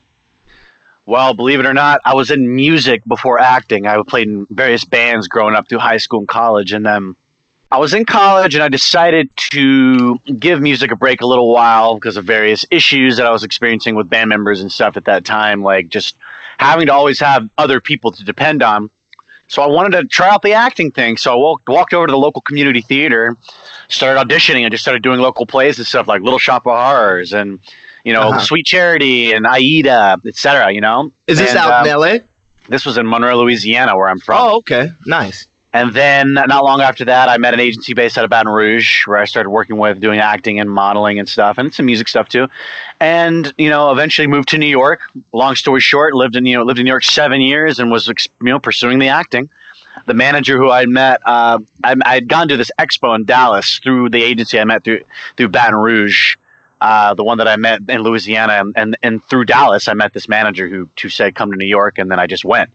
Well, 1.06 1.34
believe 1.34 1.60
it 1.60 1.66
or 1.66 1.74
not, 1.74 2.00
I 2.06 2.14
was 2.14 2.32
in 2.32 2.56
music 2.56 3.02
before 3.06 3.40
acting. 3.40 3.88
I 3.88 4.02
played 4.04 4.28
in 4.28 4.46
various 4.50 4.86
bands 4.86 5.28
growing 5.28 5.56
up 5.56 5.68
through 5.68 5.80
high 5.80 5.98
school 5.98 6.20
and 6.20 6.28
college. 6.28 6.74
And 6.74 6.86
then 6.86 7.16
I 7.72 7.80
was 7.80 7.94
in 7.94 8.06
college 8.06 8.54
and 8.54 8.64
I 8.64 8.70
decided 8.70 9.36
to 9.38 10.18
give 10.38 10.62
music 10.62 10.92
a 10.92 10.96
break 10.96 11.22
a 11.22 11.26
little 11.26 11.52
while 11.52 11.96
because 11.96 12.18
of 12.18 12.26
various 12.26 12.66
issues 12.70 13.18
that 13.18 13.26
I 13.26 13.32
was 13.32 13.44
experiencing 13.44 13.96
with 13.96 14.10
band 14.10 14.30
members 14.30 14.62
and 14.62 14.72
stuff 14.72 14.96
at 14.96 15.06
that 15.06 15.26
time, 15.26 15.64
like 15.64 15.90
just 15.90 16.18
having 16.58 16.86
to 16.88 16.94
always 16.94 17.20
have 17.20 17.50
other 17.58 17.82
people 17.82 18.12
to 18.12 18.24
depend 18.24 18.62
on. 18.62 18.92
So 19.48 19.62
I 19.62 19.68
wanted 19.68 20.00
to 20.00 20.08
try 20.08 20.30
out 20.30 20.44
the 20.44 20.54
acting 20.54 20.92
thing. 20.92 21.18
So 21.18 21.34
I 21.34 21.36
walked, 21.36 21.68
walked 21.68 21.94
over 21.94 22.08
to 22.08 22.12
the 22.12 22.18
local 22.18 22.42
community 22.42 22.82
theater, 22.82 23.36
started 23.90 24.26
auditioning, 24.26 24.62
and 24.62 24.72
just 24.72 24.84
started 24.84 25.02
doing 25.02 25.20
local 25.20 25.46
plays 25.46 25.78
and 25.78 25.86
stuff 25.86 26.08
like 26.08 26.22
Little 26.22 26.40
Shop 26.40 26.66
of 26.68 26.74
Horrors 26.74 27.34
and 27.34 27.60
you 28.04 28.14
know, 28.14 28.30
uh-huh. 28.30 28.40
Sweet 28.40 28.66
Charity 28.66 29.32
and 29.32 29.46
Aida, 29.46 30.18
etc. 30.26 30.72
You 30.72 30.82
know, 30.82 31.12
is 31.28 31.40
this 31.40 31.52
and, 31.52 31.60
out 31.60 31.72
um, 31.74 31.86
in 31.86 31.92
L.A.? 31.92 32.22
This 32.70 32.86
was 32.86 32.98
in 32.98 33.08
Monroe, 33.08 33.38
Louisiana, 33.38 33.96
where 33.96 34.08
I'm 34.08 34.20
from. 34.20 34.38
Oh, 34.40 34.58
okay, 34.58 34.90
nice. 35.06 35.48
And 35.74 35.94
then 35.94 36.34
not 36.34 36.66
long 36.66 36.82
after 36.82 37.06
that, 37.06 37.30
I 37.30 37.38
met 37.38 37.54
an 37.54 37.62
agency 37.62 37.94
based 37.94 38.18
out 38.18 38.26
of 38.26 38.30
Baton 38.30 38.52
Rouge 38.52 39.08
where 39.08 39.18
I 39.18 39.26
started 39.26 39.52
working 39.52 39.78
with 39.78 40.02
doing 40.02 40.20
acting 40.20 40.60
and 40.60 40.70
modeling 40.70 41.18
and 41.18 41.30
stuff, 41.30 41.58
and 41.58 41.74
some 41.74 41.86
music 41.86 42.10
stuff 42.10 42.28
too. 42.28 42.48
And 43.00 43.54
you 43.58 43.70
know, 43.70 43.90
eventually 43.92 44.28
moved 44.28 44.50
to 44.50 44.58
New 44.58 44.68
York. 44.68 45.02
Long 45.32 45.56
story 45.56 45.80
short, 45.80 46.14
lived 46.14 46.36
in 46.36 46.46
you 46.46 46.58
know 46.58 46.64
lived 46.64 46.80
in 46.80 46.84
New 46.84 46.92
York 46.92 47.06
seven 47.06 47.40
years 47.40 47.80
and 47.80 47.90
was 47.90 48.08
you 48.08 48.14
know 48.42 48.60
pursuing 48.60 49.00
the 49.00 49.08
acting. 49.08 49.50
The 50.08 50.14
manager 50.14 50.58
who 50.58 50.72
I 50.72 50.86
met, 50.86 51.22
uh, 51.26 51.60
I, 51.84 51.96
had 52.06 52.28
gone 52.28 52.48
to 52.48 52.58
this 52.58 52.72
expo 52.80 53.14
in 53.16 53.26
Dallas 53.26 53.80
through 53.80 54.10
the 54.10 54.24
agency 54.24 54.60
I 54.60 54.66
met 54.66 54.84
through 54.84 55.04
through 55.38 55.50
Baton 55.50 55.76
Rouge, 55.76 56.36
uh, 56.82 57.14
the 57.14 57.24
one 57.24 57.38
that 57.38 57.48
I 57.48 57.56
met 57.56 57.82
in 57.88 58.02
Louisiana, 58.02 58.54
and, 58.54 58.74
and, 58.76 58.98
and 59.04 59.24
through 59.24 59.46
Dallas, 59.46 59.88
I 59.88 59.94
met 59.94 60.14
this 60.14 60.28
manager 60.28 60.68
who 60.68 60.90
who 61.00 61.10
said 61.10 61.36
come 61.36 61.52
to 61.52 61.58
New 61.58 61.68
York, 61.68 61.98
and 61.98 62.12
then 62.12 62.20
I 62.20 62.28
just 62.28 62.44
went, 62.44 62.72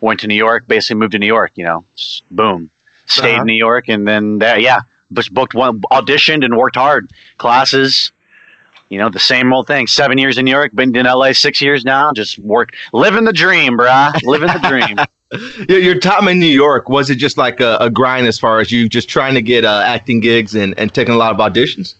went 0.00 0.20
to 0.20 0.26
New 0.26 0.34
York, 0.34 0.68
basically 0.68 0.96
moved 0.96 1.12
to 1.12 1.18
New 1.18 1.26
York, 1.26 1.52
you 1.54 1.64
know, 1.64 1.84
boom, 2.30 2.70
stayed 3.06 3.32
uh-huh. 3.32 3.40
in 3.40 3.46
New 3.46 3.54
York, 3.54 3.88
and 3.88 4.06
then 4.06 4.38
there, 4.38 4.58
yeah, 4.58 4.82
just 5.12 5.32
booked 5.32 5.54
one, 5.54 5.80
auditioned, 5.90 6.44
and 6.44 6.56
worked 6.56 6.76
hard, 6.76 7.12
classes, 7.38 8.12
you 8.90 8.98
know, 8.98 9.08
the 9.08 9.18
same 9.18 9.52
old 9.52 9.66
thing. 9.66 9.86
Seven 9.86 10.18
years 10.18 10.36
in 10.36 10.44
New 10.44 10.50
York, 10.50 10.74
been 10.74 10.94
in 10.94 11.06
LA 11.06 11.32
six 11.32 11.62
years 11.62 11.84
now. 11.84 12.12
Just 12.12 12.38
work, 12.40 12.74
living 12.92 13.24
the 13.24 13.32
dream, 13.32 13.78
brah. 13.78 14.12
Living 14.22 14.48
the 14.48 14.68
dream. 14.68 14.98
your 15.68 15.98
time 15.98 16.26
in 16.28 16.40
New 16.40 16.46
York 16.46 16.88
was 16.88 17.08
it 17.08 17.14
just 17.14 17.38
like 17.38 17.60
a, 17.60 17.76
a 17.80 17.88
grind 17.88 18.26
as 18.26 18.38
far 18.38 18.58
as 18.58 18.72
you 18.72 18.88
just 18.88 19.08
trying 19.08 19.34
to 19.34 19.42
get 19.42 19.64
uh, 19.64 19.82
acting 19.86 20.18
gigs 20.18 20.56
and, 20.56 20.76
and 20.76 20.92
taking 20.92 21.14
a 21.14 21.16
lot 21.16 21.32
of 21.32 21.38
auditions? 21.38 21.94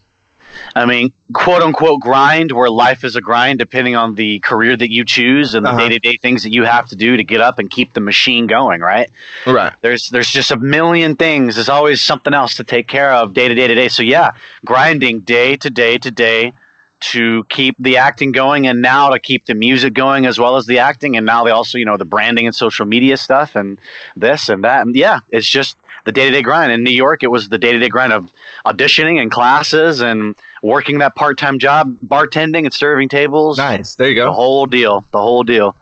I 0.75 0.85
mean, 0.85 1.13
quote 1.33 1.61
unquote 1.61 2.01
grind, 2.01 2.51
where 2.51 2.69
life 2.69 3.03
is 3.03 3.15
a 3.15 3.21
grind, 3.21 3.59
depending 3.59 3.95
on 3.95 4.15
the 4.15 4.39
career 4.39 4.75
that 4.77 4.91
you 4.91 5.05
choose 5.05 5.53
and 5.53 5.65
the 5.65 5.71
day 5.71 5.89
to 5.89 5.99
day 5.99 6.17
things 6.17 6.43
that 6.43 6.51
you 6.51 6.63
have 6.63 6.87
to 6.89 6.95
do 6.95 7.17
to 7.17 7.23
get 7.23 7.41
up 7.41 7.59
and 7.59 7.69
keep 7.69 7.93
the 7.93 8.01
machine 8.01 8.47
going. 8.47 8.81
Right. 8.81 9.09
Right. 9.45 9.73
There's 9.81 10.09
there's 10.09 10.29
just 10.29 10.51
a 10.51 10.57
million 10.57 11.15
things. 11.15 11.55
There's 11.55 11.69
always 11.69 12.01
something 12.01 12.33
else 12.33 12.55
to 12.55 12.63
take 12.63 12.87
care 12.87 13.13
of 13.13 13.33
day 13.33 13.47
to 13.47 13.55
day 13.55 13.67
to 13.67 13.75
day. 13.75 13.87
So 13.87 14.03
yeah, 14.03 14.33
grinding 14.65 15.21
day 15.21 15.57
to 15.57 15.69
day 15.69 15.97
to 15.97 16.11
day 16.11 16.53
to 17.01 17.43
keep 17.45 17.75
the 17.79 17.97
acting 17.97 18.31
going 18.31 18.67
and 18.67 18.81
now 18.81 19.09
to 19.09 19.19
keep 19.19 19.45
the 19.45 19.55
music 19.55 19.93
going 19.93 20.25
as 20.27 20.39
well 20.39 20.55
as 20.55 20.67
the 20.67 20.77
acting 20.77 21.17
and 21.17 21.25
now 21.25 21.43
they 21.43 21.49
also 21.49 21.77
you 21.77 21.85
know 21.85 21.97
the 21.97 22.05
branding 22.05 22.45
and 22.45 22.55
social 22.55 22.85
media 22.85 23.17
stuff 23.17 23.55
and 23.55 23.79
this 24.15 24.49
and 24.49 24.63
that 24.63 24.85
and 24.85 24.95
yeah 24.95 25.19
it's 25.29 25.47
just 25.47 25.75
the 26.05 26.11
day-to-day 26.11 26.43
grind 26.43 26.71
in 26.71 26.83
new 26.83 26.91
york 26.91 27.23
it 27.23 27.27
was 27.27 27.49
the 27.49 27.57
day-to-day 27.57 27.89
grind 27.89 28.13
of 28.13 28.31
auditioning 28.65 29.19
and 29.19 29.31
classes 29.31 29.99
and 29.99 30.35
working 30.61 30.99
that 30.99 31.15
part-time 31.15 31.59
job 31.59 31.97
bartending 32.05 32.65
and 32.65 32.73
serving 32.73 33.09
tables 33.09 33.57
nice 33.57 33.95
there 33.95 34.09
you 34.09 34.15
go 34.15 34.25
the 34.25 34.33
whole 34.33 34.65
deal 34.65 35.05
the 35.11 35.19
whole 35.19 35.43
deal 35.43 35.75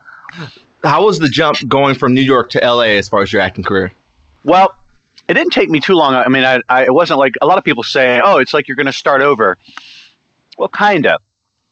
how 0.84 1.06
was 1.06 1.20
the 1.20 1.30
jump 1.30 1.58
going 1.68 1.96
from 1.96 2.14
new 2.14 2.22
york 2.22 2.50
to 2.50 2.60
la 2.60 2.82
as 2.82 3.10
far 3.10 3.22
as 3.22 3.34
your 3.34 3.42
acting 3.42 3.64
career 3.64 3.92
well 4.44 4.76
it 5.28 5.34
didn't 5.34 5.52
take 5.52 5.70
me 5.70 5.80
too 5.80 5.94
long 5.94 6.14
i 6.14 6.28
mean 6.28 6.44
I, 6.44 6.62
I 6.70 6.86
it 6.86 6.94
wasn't 6.94 7.20
like 7.20 7.34
a 7.42 7.46
lot 7.46 7.58
of 7.58 7.64
people 7.64 7.84
say 7.84 8.22
oh 8.24 8.38
it's 8.38 8.54
like 8.54 8.68
you're 8.68 8.76
going 8.78 8.86
to 8.86 8.94
start 8.94 9.22
over 9.22 9.58
well, 10.60 10.70
kind 10.70 11.08
of, 11.08 11.22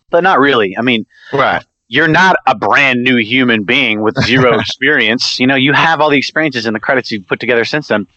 but 0.10 0.24
not 0.24 0.40
really. 0.40 0.76
I 0.78 0.82
mean, 0.82 1.06
right. 1.34 1.64
You're 1.90 2.08
not 2.08 2.38
a 2.48 2.56
brand 2.56 3.04
new 3.04 3.18
human 3.18 3.64
being 3.64 4.02
with 4.02 4.22
zero 4.24 4.60
experience. 4.60 5.40
You 5.40 5.48
know, 5.48 5.56
you 5.56 5.74
have 5.74 6.02
all 6.02 6.10
the 6.10 6.18
experiences 6.18 6.66
and 6.66 6.76
the 6.76 6.80
credits 6.80 7.12
you've 7.12 7.28
put 7.28 7.40
together 7.40 7.64
since 7.64 7.90
then. 7.90 8.08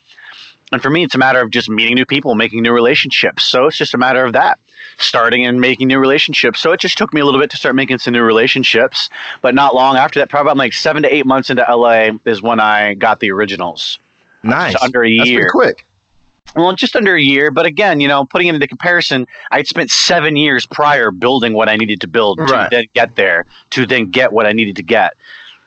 And 0.73 0.83
for 0.83 0.91
me, 0.91 1.03
it's 1.03 1.15
a 1.15 1.19
matter 1.19 1.41
of 1.41 1.51
just 1.51 1.69
meeting 1.69 1.95
new 1.95 2.07
people, 2.07 2.35
making 2.35 2.63
new 2.63 2.73
relationships. 2.73 3.45
So 3.45 3.67
it's 3.67 3.77
just 3.77 3.95
a 3.95 3.99
matter 3.99 4.25
of 4.25 4.33
that, 4.35 4.59
starting 4.99 5.45
and 5.45 5.61
making 5.61 5.89
new 5.89 5.99
relationships. 5.99 6.61
So 6.61 6.73
it 6.73 6.81
just 6.81 6.97
took 6.97 7.13
me 7.13 7.21
a 7.21 7.25
little 7.25 7.41
bit 7.41 7.51
to 7.51 7.57
start 7.57 7.75
making 7.75 7.99
some 7.99 8.13
new 8.13 8.23
relationships. 8.23 9.11
But 9.43 9.55
not 9.55 9.75
long 9.75 9.97
after 9.97 10.21
that, 10.21 10.31
probably 10.31 10.55
like 10.55 10.73
seven 10.73 11.03
to 11.03 11.13
eight 11.13 11.27
months 11.27 11.51
into 11.51 11.65
LA 11.69 12.11
is 12.25 12.41
when 12.43 12.61
I 12.61 12.95
got 12.95 13.21
the 13.21 13.31
originals. 13.31 13.99
Nice. 14.43 14.73
Just 14.73 14.85
under 14.85 15.05
a 15.05 15.17
That's 15.17 15.29
year. 15.29 15.51
quick 15.51 15.85
well, 16.57 16.75
just 16.75 16.97
under 16.97 17.15
a 17.15 17.21
year. 17.21 17.51
But 17.51 17.67
again, 17.67 18.01
you 18.01 18.09
know, 18.09 18.27
putting 18.27 18.49
it 18.49 18.55
into 18.55 18.67
comparison, 18.67 19.27
I'd 19.51 19.67
spent 19.67 19.91
seven 19.91 20.37
years 20.37 20.67
prior 20.67 21.11
building 21.11 21.53
what 21.53 21.69
I 21.69 21.77
needed 21.77 22.01
to 22.03 22.09
build 22.09 22.41
right. 22.41 22.71
to 22.71 22.77
then 22.77 22.87
get 22.95 23.17
there, 23.17 23.47
to 23.71 23.87
then 23.87 24.11
get 24.11 24.33
what 24.33 24.47
I 24.47 24.53
needed 24.53 24.77
to 24.77 24.83
get. 24.83 25.15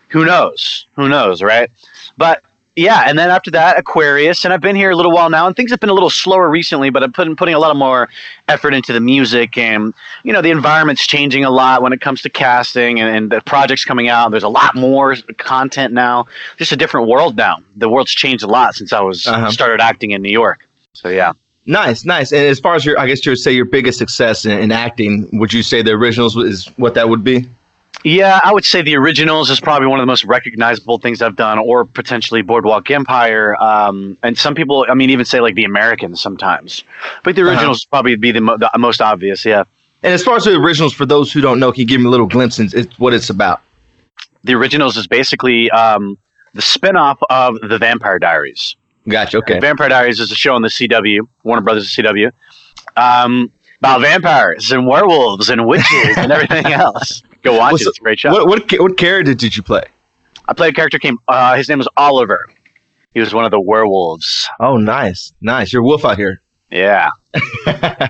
Who 0.09 0.25
knows? 0.25 0.85
Who 0.95 1.09
knows, 1.09 1.41
right? 1.41 1.71
But 2.17 2.43
yeah, 2.75 3.03
and 3.07 3.19
then 3.19 3.29
after 3.29 3.51
that, 3.51 3.77
Aquarius, 3.77 4.43
and 4.45 4.53
I've 4.53 4.61
been 4.61 4.75
here 4.75 4.89
a 4.89 4.95
little 4.95 5.11
while 5.11 5.29
now, 5.29 5.45
and 5.45 5.55
things 5.55 5.69
have 5.69 5.79
been 5.79 5.91
a 5.91 5.93
little 5.93 6.09
slower 6.09 6.49
recently, 6.49 6.89
but 6.89 7.03
I'm 7.03 7.13
putting 7.13 7.35
putting 7.35 7.53
a 7.53 7.59
lot 7.59 7.69
of 7.69 7.77
more 7.77 8.09
effort 8.47 8.73
into 8.73 8.93
the 8.93 8.99
music, 8.99 9.57
and 9.57 9.93
you 10.23 10.33
know, 10.33 10.41
the 10.41 10.49
environment's 10.49 11.05
changing 11.05 11.45
a 11.45 11.51
lot 11.51 11.83
when 11.83 11.93
it 11.93 12.01
comes 12.01 12.21
to 12.23 12.29
casting 12.29 12.99
and, 12.99 13.15
and 13.15 13.31
the 13.31 13.41
projects 13.41 13.85
coming 13.85 14.07
out. 14.07 14.31
There's 14.31 14.43
a 14.43 14.49
lot 14.49 14.75
more 14.75 15.15
content 15.37 15.93
now, 15.93 16.27
just 16.57 16.71
a 16.71 16.75
different 16.75 17.07
world 17.07 17.37
now. 17.37 17.59
The 17.75 17.89
world's 17.89 18.13
changed 18.13 18.43
a 18.43 18.47
lot 18.47 18.73
since 18.73 18.91
I 18.91 19.01
was 19.01 19.27
uh-huh. 19.27 19.51
started 19.51 19.79
acting 19.79 20.11
in 20.11 20.23
New 20.23 20.31
York. 20.31 20.67
So 20.93 21.09
yeah. 21.09 21.33
Nice, 21.65 22.03
nice. 22.03 22.33
And 22.33 22.45
as 22.45 22.59
far 22.59 22.75
as 22.75 22.85
your, 22.85 22.99
I 22.99 23.07
guess 23.07 23.25
you 23.25 23.31
would 23.31 23.39
say 23.39 23.53
your 23.53 23.65
biggest 23.65 23.97
success 23.97 24.45
in, 24.45 24.59
in 24.59 24.71
acting, 24.71 25.29
would 25.39 25.53
you 25.53 25.63
say 25.63 25.81
the 25.81 25.91
originals 25.91 26.35
is 26.35 26.67
what 26.77 26.93
that 26.95 27.07
would 27.07 27.23
be? 27.23 27.49
Yeah, 28.03 28.41
I 28.43 28.51
would 28.53 28.65
say 28.65 28.81
the 28.81 28.97
originals 28.97 29.49
is 29.49 29.59
probably 29.59 29.87
one 29.87 29.99
of 29.99 30.03
the 30.03 30.07
most 30.07 30.25
recognizable 30.25 30.97
things 30.97 31.21
I've 31.21 31.35
done, 31.35 31.57
or 31.57 31.85
potentially 31.85 32.41
Boardwalk 32.41 32.91
Empire. 32.91 33.55
Um, 33.61 34.17
and 34.23 34.37
some 34.37 34.55
people, 34.55 34.85
I 34.89 34.93
mean, 34.93 35.09
even 35.09 35.25
say 35.25 35.39
like 35.39 35.55
the 35.55 35.63
Americans 35.63 36.19
sometimes. 36.19 36.83
But 37.23 37.35
the 37.35 37.41
uh-huh. 37.41 37.51
originals 37.51 37.85
uh-huh. 37.85 37.97
probably 37.97 38.15
be 38.15 38.31
the, 38.31 38.41
mo- 38.41 38.57
the, 38.57 38.69
most 38.77 39.01
obvious. 39.01 39.45
Yeah. 39.45 39.63
And 40.01 40.13
as 40.13 40.21
far 40.21 40.35
as 40.35 40.43
the 40.43 40.55
originals, 40.55 40.93
for 40.93 41.05
those 41.05 41.31
who 41.31 41.39
don't 41.39 41.59
know, 41.59 41.71
can 41.71 41.81
you 41.81 41.87
give 41.87 42.01
me 42.01 42.07
a 42.07 42.09
little 42.09 42.27
glimpse 42.27 42.59
into 42.59 42.89
what 42.97 43.13
it's 43.13 43.29
about? 43.29 43.61
The 44.43 44.53
originals 44.53 44.97
is 44.97 45.07
basically 45.07 45.71
um, 45.71 46.17
the 46.53 46.61
spinoff 46.61 47.17
of 47.29 47.55
the 47.69 47.77
Vampire 47.77 48.19
Diaries. 48.19 48.75
Gotcha. 49.07 49.37
Okay. 49.37 49.59
Vampire 49.59 49.87
Diaries 49.87 50.19
is 50.19 50.29
a 50.29 50.35
show 50.35 50.55
on 50.55 50.61
the 50.61 50.67
CW, 50.67 51.21
Warner 51.43 51.61
Brothers 51.61 51.89
CW, 51.95 52.31
um, 52.97 53.49
about 53.79 54.01
vampires 54.01 54.71
and 54.71 54.87
werewolves 54.87 55.49
and 55.49 55.65
witches 55.65 56.17
and 56.17 56.31
everything 56.31 56.65
else. 56.73 57.23
Go 57.43 57.57
watch 57.57 57.73
well, 57.73 57.81
it. 57.81 57.87
It's 57.87 57.99
a 57.99 58.01
great 58.01 58.19
show. 58.19 58.31
What, 58.31 58.47
what, 58.47 58.71
what 58.79 58.97
character 58.97 59.33
did 59.33 59.55
you 59.55 59.63
play? 59.63 59.83
I 60.47 60.53
played 60.53 60.73
a 60.73 60.75
character 60.75 60.99
came. 60.99 61.17
Uh, 61.27 61.55
his 61.55 61.69
name 61.69 61.77
was 61.77 61.87
Oliver. 61.97 62.49
He 63.13 63.19
was 63.19 63.33
one 63.33 63.45
of 63.45 63.51
the 63.51 63.61
werewolves. 63.61 64.49
Oh, 64.59 64.77
nice, 64.77 65.31
nice. 65.41 65.71
You're 65.71 65.83
a 65.83 65.85
wolf 65.85 66.03
out 66.03 66.17
here. 66.17 66.41
Yeah. 66.71 67.11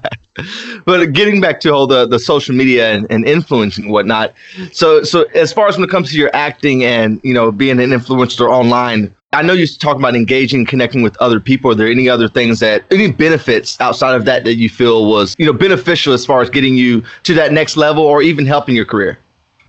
but 0.86 1.12
getting 1.12 1.42
back 1.42 1.60
to 1.62 1.74
all 1.74 1.86
the, 1.86 2.08
the 2.08 2.18
social 2.18 2.56
media 2.56 2.94
and, 2.94 3.06
and 3.10 3.26
influencing 3.26 3.86
and 3.86 3.94
whatnot. 3.94 4.34
So 4.72 5.04
so 5.04 5.24
as 5.36 5.52
far 5.52 5.68
as 5.68 5.76
when 5.76 5.84
it 5.84 5.90
comes 5.90 6.12
to 6.12 6.18
your 6.18 6.32
acting 6.34 6.84
and 6.86 7.20
you 7.24 7.34
know 7.34 7.52
being 7.52 7.80
an 7.82 7.90
influencer 7.90 8.50
online, 8.50 9.14
I 9.34 9.42
know 9.42 9.54
you're 9.54 9.68
talking 9.68 10.00
about 10.00 10.16
engaging, 10.16 10.66
connecting 10.66 11.02
with 11.02 11.18
other 11.18 11.40
people. 11.40 11.72
Are 11.72 11.76
there 11.76 11.88
any 11.88 12.08
other 12.08 12.30
things 12.30 12.60
that, 12.60 12.86
any 12.92 13.12
benefits 13.12 13.82
outside 13.82 14.16
of 14.16 14.26
that 14.26 14.44
that 14.44 14.56
you 14.56 14.70
feel 14.70 15.10
was, 15.10 15.36
you 15.40 15.46
know, 15.46 15.54
beneficial 15.54 16.14
as 16.14 16.24
far 16.24 16.42
as 16.42 16.52
getting 16.52 16.76
you 16.76 17.04
to 17.24 17.34
that 17.34 17.52
next 17.52 17.76
level 17.76 18.04
or 18.04 18.22
even 18.22 18.46
helping 18.46 18.76
your 18.76 18.86
career? 18.86 19.18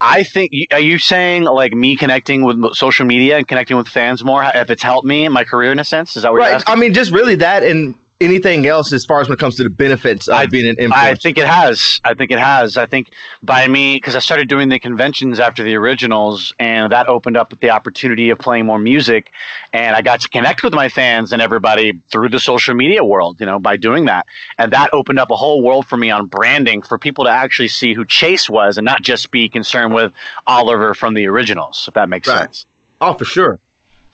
I 0.05 0.23
think, 0.23 0.53
are 0.71 0.81
you 0.81 0.99
saying 0.99 1.45
like 1.45 1.73
me 1.73 1.97
connecting 1.97 2.45
with 2.45 2.75
social 2.75 3.07
media 3.07 3.39
and 3.39 3.49
connecting 3.49 3.77
with 3.77 3.89
fans 3.89 4.23
more, 4.23 4.45
if 4.45 4.71
it's 4.71 4.83
helped 4.83 5.07
me 5.07 5.25
in 5.25 5.33
my 5.33 5.45
career 5.45 5.73
in 5.73 5.79
a 5.79 5.85
sense? 5.85 6.17
Is 6.17 6.23
that 6.23 6.33
what 6.33 6.41
right. 6.41 6.63
I 6.67 6.77
mean, 6.77 6.93
just 6.93 7.11
really 7.11 7.37
that 7.37 7.63
and 7.63 7.99
anything 8.25 8.67
else 8.67 8.93
as 8.93 9.05
far 9.05 9.21
as 9.21 9.29
when 9.29 9.37
it 9.37 9.39
comes 9.39 9.57
to 9.57 9.63
the 9.63 9.71
benefits 9.71 10.29
of 10.29 10.35
I, 10.35 10.47
being 10.47 10.67
an 10.67 10.77
influencer? 10.77 10.93
I 10.93 11.15
think 11.15 11.39
it 11.39 11.47
has. 11.47 12.01
I 12.05 12.15
think 12.15 12.31
it 12.31 12.39
has. 12.39 12.77
I 12.77 12.87
think 12.87 13.13
by 13.43 13.69
me, 13.69 13.97
because 13.97 14.17
I 14.17 14.19
started 14.19 14.49
doing 14.49 14.69
the 14.69 14.79
conventions 14.79 15.39
after 15.39 15.63
the 15.63 15.75
originals, 15.75 16.53
and 16.59 16.91
that 16.93 17.09
opened 17.09 17.37
up 17.37 17.59
the 17.61 17.71
opportunity 17.71 18.31
of 18.31 18.39
playing 18.39 18.67
more 18.67 18.79
music, 18.79 19.33
and 19.73 19.95
I 19.95 20.03
got 20.03 20.21
to 20.23 20.29
connect 20.29 20.63
with 20.63 20.75
my 20.75 20.89
fans 20.89 21.33
and 21.33 21.41
everybody 21.41 22.01
through 22.11 22.31
the 22.31 22.41
social 22.41 22.75
media 22.75 23.05
world, 23.05 23.41
you 23.41 23.47
know, 23.47 23.59
by 23.59 23.77
doing 23.77 24.07
that. 24.07 24.27
And 24.59 24.73
that 24.73 24.93
opened 24.93 25.19
up 25.19 25.31
a 25.31 25.37
whole 25.37 25.63
world 25.63 25.87
for 25.87 25.97
me 25.97 26.11
on 26.11 26.27
branding 26.27 26.83
for 26.83 26.99
people 26.99 27.25
to 27.25 27.31
actually 27.31 27.69
see 27.69 27.95
who 27.95 28.05
Chase 28.05 28.49
was 28.49 28.79
and 28.79 28.85
not 28.85 29.03
just 29.03 29.31
be 29.31 29.49
concerned 29.49 29.95
with 29.95 30.13
Oliver 30.47 30.95
from 30.95 31.15
the 31.15 31.27
originals, 31.27 31.87
if 31.89 31.95
that 31.95 32.09
makes 32.09 32.29
right. 32.29 32.39
sense. 32.39 32.67
Oh, 33.01 33.15
for 33.15 33.25
sure 33.25 33.61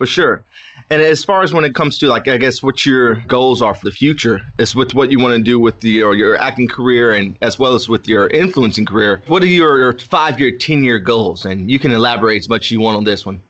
for 0.01 0.07
sure. 0.07 0.43
And 0.89 1.03
as 1.03 1.23
far 1.23 1.43
as 1.43 1.53
when 1.53 1.63
it 1.63 1.75
comes 1.75 1.99
to 1.99 2.07
like, 2.07 2.27
I 2.27 2.39
guess 2.39 2.63
what 2.63 2.87
your 2.87 3.17
goals 3.27 3.61
are 3.61 3.75
for 3.75 3.85
the 3.85 3.93
future 3.93 4.41
is 4.57 4.75
with 4.75 4.95
what 4.95 5.11
you 5.11 5.19
want 5.19 5.37
to 5.37 5.43
do 5.43 5.61
with 5.61 5.81
the 5.81 6.03
or 6.03 6.15
your 6.17 6.37
acting 6.37 6.69
career 6.69 7.13
and 7.13 7.37
as 7.43 7.59
well 7.59 7.75
as 7.75 7.87
with 7.87 8.09
your 8.09 8.29
influencing 8.29 8.87
career. 8.87 9.23
What 9.27 9.43
are 9.43 9.47
your 9.47 9.99
five 9.99 10.41
year, 10.41 10.57
ten 10.57 10.83
year 10.85 10.99
goals? 10.99 11.45
And 11.45 11.71
you 11.71 11.79
can 11.79 11.91
elaborate 11.91 12.39
as 12.39 12.49
much 12.49 12.69
as 12.69 12.71
you 12.71 12.81
want 12.81 12.97
on 12.97 13.05
this 13.05 13.27
one. 13.27 13.43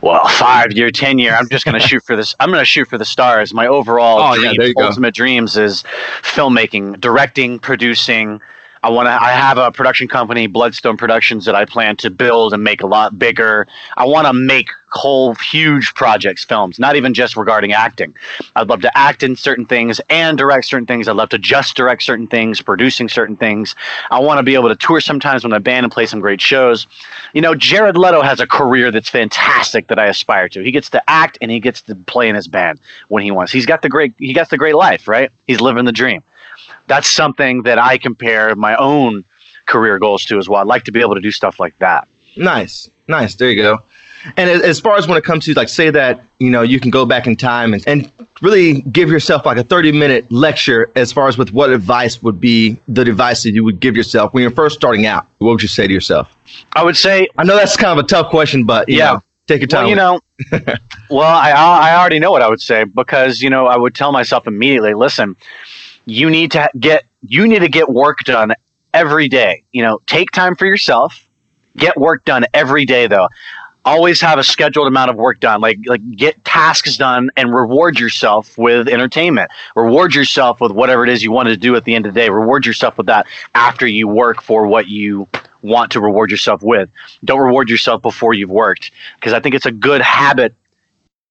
Well, 0.00 0.24
five 0.28 0.70
year, 0.70 0.92
ten 0.92 1.18
year. 1.18 1.34
I'm 1.34 1.48
just 1.48 1.64
going 1.64 1.80
to 1.80 1.84
shoot 1.84 2.04
for 2.04 2.14
this. 2.14 2.32
I'm 2.38 2.50
going 2.50 2.60
to 2.60 2.64
shoot 2.64 2.86
for 2.86 2.96
the 2.96 3.04
stars. 3.04 3.52
My 3.52 3.66
overall 3.66 4.20
oh, 4.20 4.36
dream, 4.36 4.54
yeah, 4.56 4.84
ultimate 4.84 5.14
go. 5.14 5.24
dreams 5.24 5.56
is 5.56 5.82
filmmaking, 6.22 7.00
directing, 7.00 7.58
producing, 7.58 8.40
I 8.82 8.90
want 8.90 9.06
to. 9.06 9.10
I 9.10 9.30
have 9.30 9.58
a 9.58 9.72
production 9.72 10.08
company, 10.08 10.46
Bloodstone 10.46 10.96
Productions, 10.96 11.44
that 11.46 11.54
I 11.54 11.64
plan 11.64 11.96
to 11.98 12.10
build 12.10 12.52
and 12.52 12.62
make 12.62 12.82
a 12.82 12.86
lot 12.86 13.18
bigger. 13.18 13.66
I 13.96 14.04
want 14.04 14.26
to 14.26 14.32
make 14.32 14.68
whole 14.90 15.34
huge 15.34 15.94
projects, 15.94 16.44
films, 16.44 16.78
not 16.78 16.96
even 16.96 17.12
just 17.12 17.36
regarding 17.36 17.72
acting. 17.72 18.14
I'd 18.56 18.68
love 18.68 18.80
to 18.82 18.98
act 18.98 19.22
in 19.22 19.36
certain 19.36 19.66
things 19.66 20.00
and 20.08 20.38
direct 20.38 20.66
certain 20.66 20.86
things. 20.86 21.08
I'd 21.08 21.16
love 21.16 21.28
to 21.30 21.38
just 21.38 21.76
direct 21.76 22.02
certain 22.02 22.26
things, 22.26 22.62
producing 22.62 23.08
certain 23.08 23.36
things. 23.36 23.74
I 24.10 24.18
want 24.20 24.38
to 24.38 24.42
be 24.42 24.54
able 24.54 24.68
to 24.68 24.76
tour 24.76 25.00
sometimes 25.00 25.44
with 25.44 25.50
my 25.50 25.58
band 25.58 25.84
and 25.84 25.92
play 25.92 26.06
some 26.06 26.20
great 26.20 26.40
shows. 26.40 26.86
You 27.34 27.42
know, 27.42 27.54
Jared 27.54 27.96
Leto 27.96 28.22
has 28.22 28.40
a 28.40 28.46
career 28.46 28.90
that's 28.90 29.10
fantastic 29.10 29.88
that 29.88 29.98
I 29.98 30.06
aspire 30.06 30.48
to. 30.50 30.62
He 30.62 30.70
gets 30.70 30.90
to 30.90 31.10
act 31.10 31.38
and 31.40 31.50
he 31.50 31.60
gets 31.60 31.82
to 31.82 31.94
play 31.94 32.28
in 32.28 32.34
his 32.34 32.48
band 32.48 32.80
when 33.08 33.22
he 33.22 33.30
wants. 33.30 33.52
He's 33.52 33.66
got 33.66 33.82
the 33.82 33.88
great. 33.88 34.14
He 34.18 34.32
got 34.32 34.50
the 34.50 34.58
great 34.58 34.74
life, 34.74 35.08
right? 35.08 35.30
He's 35.46 35.60
living 35.60 35.84
the 35.84 35.92
dream 35.92 36.22
that's 36.86 37.10
something 37.10 37.62
that 37.62 37.78
I 37.78 37.98
compare 37.98 38.54
my 38.56 38.76
own 38.76 39.24
career 39.66 39.98
goals 39.98 40.24
to 40.26 40.38
as 40.38 40.48
well. 40.48 40.60
I'd 40.60 40.66
like 40.66 40.84
to 40.84 40.92
be 40.92 41.00
able 41.00 41.14
to 41.14 41.20
do 41.20 41.30
stuff 41.30 41.60
like 41.60 41.78
that. 41.78 42.08
Nice, 42.36 42.90
nice. 43.06 43.34
There 43.34 43.50
you 43.50 43.62
go. 43.62 43.82
And 44.36 44.50
as 44.50 44.80
far 44.80 44.96
as 44.96 45.06
when 45.06 45.16
it 45.16 45.24
comes 45.24 45.44
to 45.44 45.54
like, 45.54 45.68
say 45.68 45.90
that 45.90 46.24
you 46.38 46.50
know 46.50 46.62
you 46.62 46.80
can 46.80 46.90
go 46.90 47.06
back 47.06 47.26
in 47.26 47.36
time 47.36 47.72
and, 47.72 47.86
and 47.86 48.10
really 48.40 48.82
give 48.82 49.10
yourself 49.10 49.46
like 49.46 49.58
a 49.58 49.62
thirty 49.62 49.92
minute 49.92 50.30
lecture 50.30 50.90
as 50.96 51.12
far 51.12 51.28
as 51.28 51.38
with 51.38 51.52
what 51.52 51.70
advice 51.70 52.22
would 52.22 52.40
be 52.40 52.78
the 52.88 53.02
advice 53.02 53.44
that 53.44 53.52
you 53.52 53.64
would 53.64 53.80
give 53.80 53.96
yourself 53.96 54.34
when 54.34 54.42
you're 54.42 54.50
first 54.50 54.76
starting 54.76 55.06
out. 55.06 55.26
What 55.38 55.52
would 55.52 55.62
you 55.62 55.68
say 55.68 55.86
to 55.86 55.92
yourself? 55.92 56.28
I 56.72 56.84
would 56.84 56.96
say 56.96 57.28
I 57.38 57.44
know 57.44 57.56
that's 57.56 57.76
kind 57.76 57.98
of 57.98 58.04
a 58.04 58.08
tough 58.08 58.30
question, 58.30 58.64
but 58.64 58.88
yeah, 58.88 59.12
know, 59.12 59.22
take 59.46 59.60
your 59.60 59.68
time. 59.68 59.82
Well, 59.82 59.90
you 59.90 59.96
know, 59.96 60.20
well, 61.10 61.22
I 61.22 61.50
I 61.50 61.96
already 61.96 62.18
know 62.18 62.32
what 62.32 62.42
I 62.42 62.48
would 62.48 62.60
say 62.60 62.84
because 62.84 63.40
you 63.40 63.50
know 63.50 63.66
I 63.66 63.76
would 63.76 63.94
tell 63.94 64.12
myself 64.12 64.46
immediately, 64.46 64.94
listen, 64.94 65.36
you 66.08 66.30
need 66.30 66.50
to 66.52 66.70
get 66.78 67.04
you 67.22 67.46
need 67.46 67.60
to 67.60 67.68
get 67.68 67.88
work 67.88 68.20
done 68.24 68.54
every 68.94 69.28
day. 69.28 69.62
You 69.72 69.82
know, 69.82 70.00
take 70.06 70.30
time 70.30 70.56
for 70.56 70.66
yourself. 70.66 71.28
Get 71.76 71.96
work 71.96 72.24
done 72.24 72.46
every 72.54 72.84
day, 72.84 73.06
though. 73.06 73.28
Always 73.84 74.20
have 74.20 74.38
a 74.38 74.44
scheduled 74.44 74.86
amount 74.86 75.10
of 75.10 75.16
work 75.16 75.40
done. 75.40 75.60
Like, 75.60 75.78
like 75.86 76.02
get 76.16 76.44
tasks 76.44 76.96
done 76.96 77.30
and 77.36 77.54
reward 77.54 77.98
yourself 77.98 78.58
with 78.58 78.88
entertainment. 78.88 79.50
Reward 79.76 80.14
yourself 80.14 80.60
with 80.60 80.72
whatever 80.72 81.04
it 81.04 81.10
is 81.10 81.22
you 81.22 81.30
want 81.32 81.48
to 81.48 81.56
do 81.56 81.76
at 81.76 81.84
the 81.84 81.94
end 81.94 82.06
of 82.06 82.14
the 82.14 82.20
day. 82.20 82.28
Reward 82.28 82.66
yourself 82.66 82.98
with 82.98 83.06
that 83.06 83.26
after 83.54 83.86
you 83.86 84.08
work 84.08 84.42
for 84.42 84.66
what 84.66 84.88
you 84.88 85.28
want 85.62 85.90
to 85.92 86.00
reward 86.00 86.30
yourself 86.30 86.62
with. 86.62 86.90
Don't 87.24 87.40
reward 87.40 87.70
yourself 87.70 88.02
before 88.02 88.34
you've 88.34 88.50
worked 88.50 88.90
because 89.16 89.32
I 89.32 89.40
think 89.40 89.54
it's 89.54 89.66
a 89.66 89.72
good 89.72 90.00
habit 90.00 90.54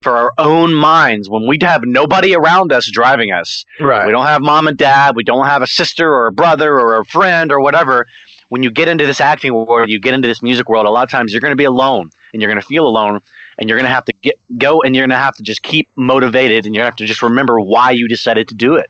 for 0.01 0.15
our 0.15 0.33
own 0.37 0.73
minds 0.73 1.29
when 1.29 1.47
we 1.47 1.57
have 1.61 1.83
nobody 1.83 2.35
around 2.35 2.71
us 2.71 2.89
driving 2.89 3.31
us. 3.31 3.65
Right. 3.79 4.05
We 4.05 4.11
don't 4.11 4.25
have 4.25 4.41
mom 4.41 4.67
and 4.67 4.77
dad. 4.77 5.15
We 5.15 5.23
don't 5.23 5.45
have 5.45 5.61
a 5.61 5.67
sister 5.67 6.13
or 6.13 6.27
a 6.27 6.31
brother 6.31 6.79
or 6.79 6.97
a 6.97 7.05
friend 7.05 7.51
or 7.51 7.59
whatever. 7.59 8.07
When 8.49 8.63
you 8.63 8.71
get 8.71 8.87
into 8.87 9.05
this 9.05 9.19
acting 9.19 9.53
world, 9.53 9.89
you 9.89 9.99
get 9.99 10.13
into 10.13 10.27
this 10.27 10.41
music 10.41 10.69
world, 10.69 10.85
a 10.85 10.89
lot 10.89 11.03
of 11.03 11.09
times 11.09 11.33
you're 11.33 11.41
going 11.41 11.51
to 11.51 11.57
be 11.57 11.65
alone 11.65 12.11
and 12.31 12.41
you're 12.41 12.49
going 12.49 12.61
to 12.61 12.67
feel 12.67 12.87
alone 12.87 13.21
and 13.57 13.67
you're 13.67 13.77
going 13.77 13.89
to 13.89 13.93
have 13.93 14.05
to 14.05 14.13
get 14.21 14.39
go 14.57 14.81
and 14.81 14.95
you're 14.95 15.03
going 15.03 15.09
to 15.17 15.17
have 15.17 15.35
to 15.35 15.43
just 15.43 15.63
keep 15.63 15.89
motivated 15.95 16.65
and 16.65 16.73
you 16.73 16.81
have 16.81 16.95
to 16.95 17.05
just 17.05 17.21
remember 17.21 17.59
why 17.59 17.91
you 17.91 18.07
decided 18.07 18.47
to 18.47 18.55
do 18.55 18.75
it. 18.75 18.89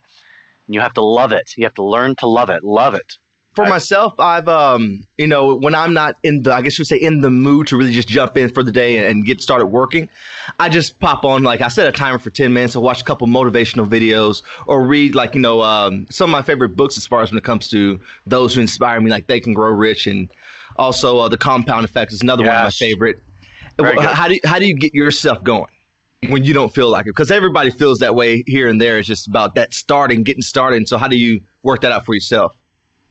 And 0.68 0.76
you 0.76 0.82
have 0.82 0.94
to 0.96 1.02
love 1.02 1.32
it. 1.32 1.58
You 1.58 1.64
have 1.64 1.74
to 1.76 1.84
learn 1.84 2.16
to 2.18 2.28
love 2.28 2.50
it. 2.50 2.64
Love 2.64 2.94
it 2.94 3.18
for 3.58 3.70
myself, 3.70 4.20
I've 4.20 4.48
um, 4.48 5.08
you 5.18 5.26
know, 5.26 5.56
when 5.56 5.74
I'm 5.74 5.92
not 5.92 6.18
in 6.22 6.44
the, 6.44 6.54
I 6.54 6.62
guess 6.62 6.78
you 6.78 6.84
would 6.84 6.88
say, 6.88 6.98
in 6.98 7.22
the 7.22 7.32
mood 7.32 7.68
to 7.68 7.78
really 7.78 7.92
just 7.92 8.08
jump 8.08 8.38
in 8.38 8.54
for 8.54 8.62
the 8.62 8.72
day 8.72 9.10
and, 9.10 9.26
get 9.26 9.42
started 9.42 9.66
working, 9.66 10.08
I 10.60 10.70
just 10.70 11.00
pop 11.00 11.26
on 11.26 11.42
like 11.44 11.60
I 11.62 11.68
set 11.68 11.88
a 11.88 11.92
timer 11.92 12.20
for 12.20 12.30
ten 12.30 12.54
minutes. 12.54 12.76
I 12.76 12.80
watch 12.80 13.02
a 13.02 13.04
couple 13.04 13.26
motivational 13.28 13.88
videos 13.88 14.44
or 14.68 14.86
read 14.86 15.16
like 15.16 15.34
you 15.34 15.42
know 15.42 15.62
um, 15.64 16.08
some 16.10 16.30
of 16.30 16.32
my 16.32 16.44
favorite 16.44 16.76
books 16.76 16.98
as 16.98 17.08
far 17.08 17.22
as 17.22 17.32
when 17.32 17.40
it 17.40 17.44
comes 17.44 17.68
to 17.70 18.00
those 18.28 18.54
who 18.54 18.62
inspire 18.62 19.02
me, 19.02 19.10
like 19.10 19.28
Think 19.28 19.48
and 19.48 19.56
Grow 19.56 19.72
Rich, 19.72 20.06
and 20.06 20.32
also 20.78 21.18
uh, 21.18 21.28
the 21.28 21.38
Compound 21.38 21.84
Effect 21.84 22.14
is 22.14 22.22
another 22.22 22.44
yes. 22.44 22.52
one 22.52 22.58
of 22.58 22.64
my 22.66 22.70
favorite. 22.70 23.24
How 24.14 24.28
do 24.28 24.36
you, 24.36 24.42
how 24.44 24.60
do 24.60 24.68
you 24.68 24.76
get 24.76 24.94
yourself 24.94 25.44
going? 25.44 25.72
when 26.30 26.44
you 26.44 26.52
don't 26.52 26.74
feel 26.74 26.90
like 26.90 27.06
it 27.06 27.12
because 27.12 27.30
everybody 27.30 27.70
feels 27.70 28.00
that 28.00 28.16
way 28.16 28.44
here 28.48 28.68
and 28.68 28.82
there 28.82 28.98
it's 28.98 29.08
just 29.08 29.28
about 29.28 29.54
that 29.54 29.72
starting 29.72 30.24
getting 30.24 30.42
started 30.42 30.88
so 30.88 30.98
how 30.98 31.08
do 31.08 31.16
you 31.16 31.40
work 31.62 31.80
that 31.82 31.92
out 31.92 32.04
for 32.04 32.16
yourself 32.16 32.56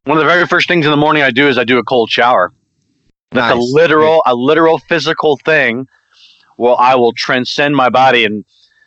one 0.06 0.18
of 0.18 0.24
the 0.24 0.30
very 0.30 0.46
first 0.46 0.68
things 0.68 0.86
in 0.86 0.92
the 0.92 0.96
morning 0.96 1.24
I 1.24 1.32
do 1.32 1.48
is 1.48 1.58
I 1.58 1.64
do 1.64 1.78
a 1.78 1.84
cold 1.84 2.10
shower. 2.10 2.52
That's 3.32 3.54
nice. 3.54 3.58
a 3.58 3.74
literal, 3.74 4.22
a 4.24 4.36
literal 4.36 4.78
physical 4.78 5.36
thing. 5.38 5.88
Well, 6.56 6.76
I 6.78 6.94
will 6.94 7.12
transcend 7.12 7.74
my 7.74 7.90
body 7.90 8.24
and 8.24 8.44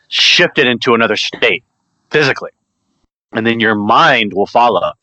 shift 0.08 0.58
it 0.58 0.66
into 0.66 0.94
another 0.94 1.18
state 1.18 1.66
physically, 2.10 2.52
and 3.34 3.46
then 3.46 3.60
your 3.60 3.76
mind 3.76 4.32
will 4.34 4.48
follow. 4.48 4.94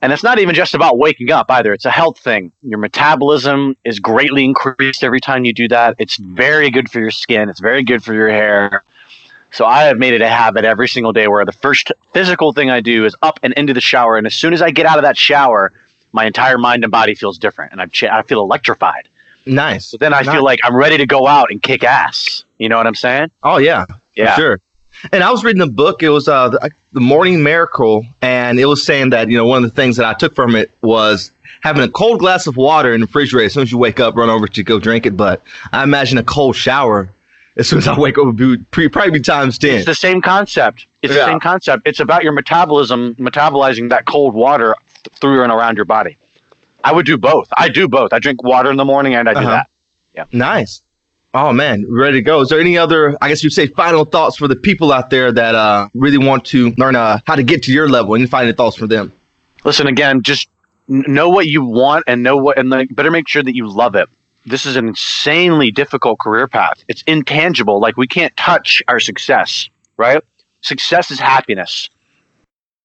And 0.00 0.12
it's 0.12 0.22
not 0.22 0.38
even 0.38 0.54
just 0.54 0.74
about 0.74 0.96
waking 0.96 1.30
up 1.30 1.50
either. 1.50 1.74
It's 1.74 1.84
a 1.84 1.90
health 1.90 2.18
thing. 2.18 2.50
Your 2.62 2.78
metabolism 2.78 3.76
is 3.84 3.98
greatly 3.98 4.44
increased 4.44 5.04
every 5.04 5.20
time 5.20 5.44
you 5.44 5.52
do 5.52 5.68
that. 5.68 5.96
It's 5.98 6.16
very 6.16 6.70
good 6.70 6.90
for 6.90 7.00
your 7.00 7.10
skin. 7.10 7.50
It's 7.50 7.60
very 7.60 7.84
good 7.84 8.02
for 8.02 8.14
your 8.14 8.30
hair. 8.30 8.82
So 9.50 9.64
I 9.64 9.84
have 9.84 9.98
made 9.98 10.14
it 10.14 10.20
a 10.20 10.28
habit 10.28 10.64
every 10.64 10.88
single 10.88 11.12
day 11.12 11.28
where 11.28 11.44
the 11.44 11.52
first 11.52 11.90
physical 12.12 12.52
thing 12.52 12.70
I 12.70 12.80
do 12.80 13.04
is 13.04 13.16
up 13.22 13.38
and 13.42 13.54
into 13.54 13.72
the 13.72 13.80
shower. 13.80 14.16
And 14.16 14.26
as 14.26 14.34
soon 14.34 14.52
as 14.52 14.60
I 14.60 14.70
get 14.70 14.86
out 14.86 14.98
of 14.98 15.02
that 15.02 15.16
shower, 15.16 15.72
my 16.12 16.26
entire 16.26 16.58
mind 16.58 16.84
and 16.84 16.90
body 16.90 17.14
feels 17.14 17.38
different 17.38 17.72
and 17.72 17.80
I, 17.80 18.18
I 18.18 18.22
feel 18.22 18.40
electrified. 18.40 19.08
Nice. 19.46 19.86
So 19.86 19.96
then 19.96 20.12
I 20.12 20.20
nice. 20.20 20.34
feel 20.34 20.44
like 20.44 20.60
I'm 20.62 20.76
ready 20.76 20.98
to 20.98 21.06
go 21.06 21.26
out 21.26 21.50
and 21.50 21.62
kick 21.62 21.82
ass. 21.82 22.44
You 22.58 22.68
know 22.68 22.76
what 22.76 22.86
I'm 22.86 22.94
saying? 22.94 23.30
Oh, 23.42 23.56
yeah. 23.56 23.86
Yeah. 24.14 24.36
sure. 24.36 24.60
And 25.12 25.22
I 25.22 25.30
was 25.30 25.44
reading 25.44 25.62
a 25.62 25.66
book. 25.66 26.02
It 26.02 26.08
was 26.10 26.28
uh, 26.28 26.48
the, 26.48 26.70
the 26.92 27.00
Morning 27.00 27.42
Miracle. 27.42 28.04
And 28.20 28.58
it 28.58 28.66
was 28.66 28.84
saying 28.84 29.10
that, 29.10 29.30
you 29.30 29.36
know, 29.36 29.46
one 29.46 29.64
of 29.64 29.70
the 29.70 29.74
things 29.74 29.96
that 29.96 30.04
I 30.04 30.12
took 30.14 30.34
from 30.34 30.54
it 30.56 30.70
was 30.82 31.30
having 31.62 31.82
a 31.82 31.88
cold 31.88 32.18
glass 32.18 32.46
of 32.46 32.56
water 32.56 32.92
in 32.92 33.00
the 33.00 33.06
refrigerator. 33.06 33.46
As 33.46 33.54
soon 33.54 33.62
as 33.62 33.72
you 33.72 33.78
wake 33.78 34.00
up, 34.00 34.16
run 34.16 34.28
over 34.28 34.48
to 34.48 34.62
go 34.62 34.78
drink 34.78 35.06
it. 35.06 35.16
But 35.16 35.42
I 35.72 35.82
imagine 35.82 36.18
a 36.18 36.24
cold 36.24 36.56
shower 36.56 37.10
as 37.58 37.68
soon 37.68 37.78
as 37.78 37.88
I 37.88 37.98
wake 37.98 38.16
up, 38.18 38.26
would 38.26 38.36
be 38.36 38.88
probably 38.88 39.10
be 39.10 39.20
times 39.20 39.58
ten. 39.58 39.76
It's 39.76 39.86
the 39.86 39.94
same 39.94 40.22
concept. 40.22 40.86
It's 41.02 41.12
yeah. 41.12 41.20
the 41.20 41.26
same 41.26 41.40
concept. 41.40 41.86
It's 41.86 42.00
about 42.00 42.22
your 42.22 42.32
metabolism 42.32 43.14
metabolizing 43.16 43.90
that 43.90 44.06
cold 44.06 44.34
water 44.34 44.74
through 45.20 45.42
and 45.42 45.52
around 45.52 45.76
your 45.76 45.84
body. 45.84 46.16
I 46.84 46.92
would 46.92 47.06
do 47.06 47.18
both. 47.18 47.48
I 47.56 47.68
do 47.68 47.88
both. 47.88 48.12
I 48.12 48.20
drink 48.20 48.42
water 48.42 48.70
in 48.70 48.76
the 48.76 48.84
morning 48.84 49.14
and 49.14 49.28
I 49.28 49.34
do 49.34 49.40
uh-huh. 49.40 49.50
that. 49.50 49.70
Yeah. 50.14 50.24
Nice. 50.32 50.82
Oh 51.34 51.52
man, 51.52 51.84
ready 51.90 52.18
to 52.18 52.22
go. 52.22 52.40
Is 52.40 52.48
there 52.48 52.58
any 52.58 52.78
other, 52.78 53.16
I 53.20 53.28
guess 53.28 53.44
you'd 53.44 53.52
say, 53.52 53.66
final 53.66 54.04
thoughts 54.04 54.36
for 54.36 54.48
the 54.48 54.56
people 54.56 54.92
out 54.92 55.10
there 55.10 55.30
that 55.30 55.54
uh, 55.54 55.88
really 55.92 56.16
want 56.16 56.44
to 56.46 56.70
learn 56.78 56.96
uh, 56.96 57.20
how 57.26 57.34
to 57.34 57.42
get 57.42 57.62
to 57.64 57.72
your 57.72 57.88
level? 57.88 58.14
And 58.14 58.28
find 58.30 58.44
any 58.44 58.52
final 58.52 58.70
thoughts 58.70 58.76
for 58.76 58.86
them? 58.86 59.12
Listen 59.64 59.86
again. 59.86 60.22
Just 60.22 60.48
know 60.88 61.28
what 61.28 61.46
you 61.46 61.62
want 61.64 62.04
and 62.06 62.22
know 62.22 62.36
what, 62.36 62.56
and 62.56 62.70
like, 62.70 62.94
better 62.94 63.10
make 63.10 63.28
sure 63.28 63.42
that 63.42 63.54
you 63.54 63.68
love 63.68 63.94
it 63.94 64.08
this 64.48 64.66
is 64.66 64.76
an 64.76 64.88
insanely 64.88 65.70
difficult 65.70 66.18
career 66.18 66.48
path. 66.48 66.82
It's 66.88 67.02
intangible. 67.02 67.80
Like 67.80 67.96
we 67.96 68.06
can't 68.06 68.36
touch 68.36 68.82
our 68.88 69.00
success, 69.00 69.68
right? 69.96 70.22
Success 70.62 71.10
is 71.10 71.20
happiness. 71.20 71.88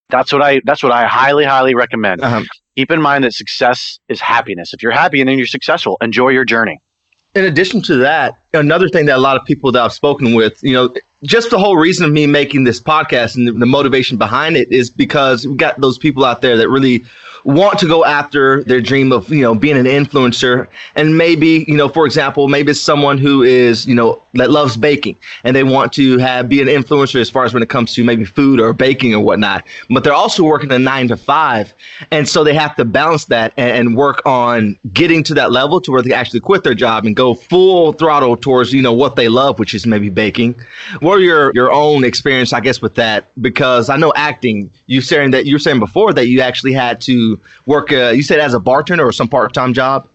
That's 0.10 0.32
what 0.32 0.41
I 0.41 0.62
that's 0.63 0.84
what 0.84 0.91
I 0.91 1.06
highly 1.08 1.45
highly 1.45 1.76
recommend. 1.76 2.21
Uh-huh. 2.21 2.43
Keep 2.76 2.91
in 2.91 3.02
mind 3.02 3.23
that 3.23 3.34
success 3.34 3.99
is 4.10 4.19
happiness. 4.19 4.73
If 4.73 4.82
you're 4.82 4.91
happy 4.91 5.21
and 5.21 5.30
then 5.30 5.38
you're 5.38 5.47
successful, 5.47 5.97
enjoy 6.02 6.30
your 6.30 6.45
journey. 6.45 6.82
In 7.36 7.45
addition 7.45 7.82
to 7.84 7.95
that, 7.97 8.43
another 8.54 8.89
thing 8.89 9.08
that 9.08 9.17
a 9.17 9.21
lot 9.21 9.38
of 9.38 9.45
people 9.45 9.71
that 9.71 9.82
I've 9.82 9.93
spoken 9.93 10.36
with, 10.36 10.62
you 10.62 10.73
know, 10.73 10.93
just 11.23 11.49
the 11.49 11.58
whole 11.58 11.78
reason 11.78 12.06
of 12.06 12.12
me 12.12 12.28
making 12.28 12.63
this 12.63 12.80
podcast 12.80 13.36
and 13.36 13.47
the, 13.47 13.54
the 13.54 13.65
motivation 13.65 14.17
behind 14.17 14.56
it 14.56 14.71
is 14.71 14.89
because 14.89 15.47
we 15.47 15.56
got 15.56 15.80
those 15.82 15.97
people 15.97 16.26
out 16.26 16.41
there 16.41 16.58
that 16.58 16.69
really 16.69 17.04
want 17.43 17.77
to 17.79 17.88
go 17.88 18.06
after 18.06 18.63
their 18.63 18.82
dream 18.82 19.12
of 19.12 19.29
you 19.29 19.41
know 19.41 19.53
being 19.53 19.77
an 19.77 19.86
influencer. 19.86 20.67
And 20.95 21.17
maybe 21.17 21.65
you 21.67 21.75
know 21.75 21.89
for 21.89 22.06
example 22.06 22.47
maybe 22.47 22.71
it's 22.71 22.79
someone 22.79 23.17
who 23.17 23.43
is 23.43 23.86
you 23.86 23.95
know 23.95 24.21
that 24.34 24.49
loves 24.49 24.77
baking 24.77 25.17
and 25.43 25.56
they 25.56 25.63
want 25.63 25.93
to 25.93 26.17
have 26.17 26.49
be 26.49 26.62
an 26.62 26.67
influencer 26.67 27.19
as 27.19 27.29
far 27.29 27.43
as 27.45 27.53
when 27.53 27.62
it 27.62 27.69
comes 27.69 27.93
to 27.93 28.03
maybe 28.03 28.25
food 28.25 28.60
or 28.60 28.73
baking 28.73 29.13
or 29.13 29.19
whatnot. 29.19 29.65
But 29.89 30.03
they're 30.03 30.13
also 30.13 30.43
working 30.43 30.71
a 30.71 30.79
nine 30.79 31.08
to 31.10 31.17
five. 31.17 31.73
And 32.12 32.27
so 32.27 32.43
they 32.43 32.53
have 32.53 32.75
to 32.77 32.86
balance 32.86 33.25
that 33.25 33.53
and, 33.58 33.88
and 33.88 33.97
work 33.97 34.25
on 34.25 34.79
getting 34.91 35.23
to 35.23 35.34
that 35.36 35.51
level 35.51 35.82
to 35.82 35.91
where 35.91 36.01
they 36.01 36.13
actually 36.13 36.39
quit 36.39 36.63
their 36.63 36.73
job 36.73 37.06
and 37.06 37.15
go 37.15 37.34
full 37.34 37.93
throttle 37.93 38.38
towards 38.38 38.73
you 38.73 38.82
know 38.82 38.93
what 38.93 39.15
they 39.15 39.29
love 39.29 39.60
which 39.60 39.73
is 39.73 39.86
maybe 39.86 40.10
baking. 40.10 40.56
What 40.99 41.17
are 41.17 41.21
your 41.21 41.51
your 41.53 41.71
own 41.71 42.03
experience 42.03 42.53
i 42.53 42.60
guess 42.60 42.82
with 42.82 42.95
that? 42.95 43.25
Because 43.41 43.89
i 43.89 43.97
know 43.97 44.13
acting 44.15 44.71
you 44.88 45.01
saying 45.01 45.32
that 45.32 45.45
you 45.45 45.56
were 45.56 45.60
saying 45.60 45.79
before 45.79 46.13
that 46.13 46.27
you 46.27 46.41
actually 46.41 46.73
had 46.73 47.01
to 47.01 47.32
work? 47.65 47.91
Uh, 47.91 48.09
you 48.09 48.23
said 48.23 48.39
as 48.39 48.53
a 48.53 48.59
bartender 48.59 49.05
or 49.05 49.11
some 49.11 49.27
part 49.27 49.53
time 49.53 49.73
job? 49.73 50.07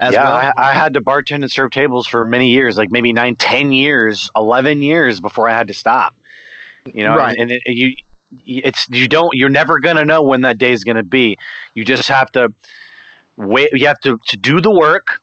yeah, 0.00 0.10
well? 0.10 0.52
I, 0.56 0.70
I, 0.70 0.72
had 0.72 0.94
to 0.94 1.00
bartend 1.00 1.42
and 1.42 1.50
serve 1.50 1.72
tables 1.72 2.06
for 2.06 2.24
many 2.24 2.50
years, 2.50 2.76
like 2.76 2.90
maybe 2.90 3.12
nine, 3.12 3.36
ten 3.36 3.72
years, 3.72 4.30
eleven 4.36 4.82
years 4.82 5.20
before 5.20 5.48
I 5.48 5.52
had 5.52 5.66
to 5.68 5.74
stop. 5.74 6.14
You 6.84 7.02
know, 7.02 7.16
right. 7.16 7.36
and, 7.36 7.50
and 7.50 7.60
it, 7.66 7.74
you, 7.74 7.96
it's 8.46 8.88
you 8.90 9.08
don't, 9.08 9.34
you're 9.34 9.48
never 9.48 9.80
gonna 9.80 10.04
know 10.04 10.22
when 10.22 10.42
that 10.42 10.58
day 10.58 10.72
is 10.72 10.84
gonna 10.84 11.02
be. 11.02 11.36
You 11.74 11.84
just 11.84 12.08
have 12.08 12.30
to 12.32 12.52
wait. 13.36 13.70
You 13.72 13.86
have 13.86 14.00
to 14.00 14.18
to 14.26 14.36
do 14.36 14.60
the 14.60 14.70
work. 14.70 15.20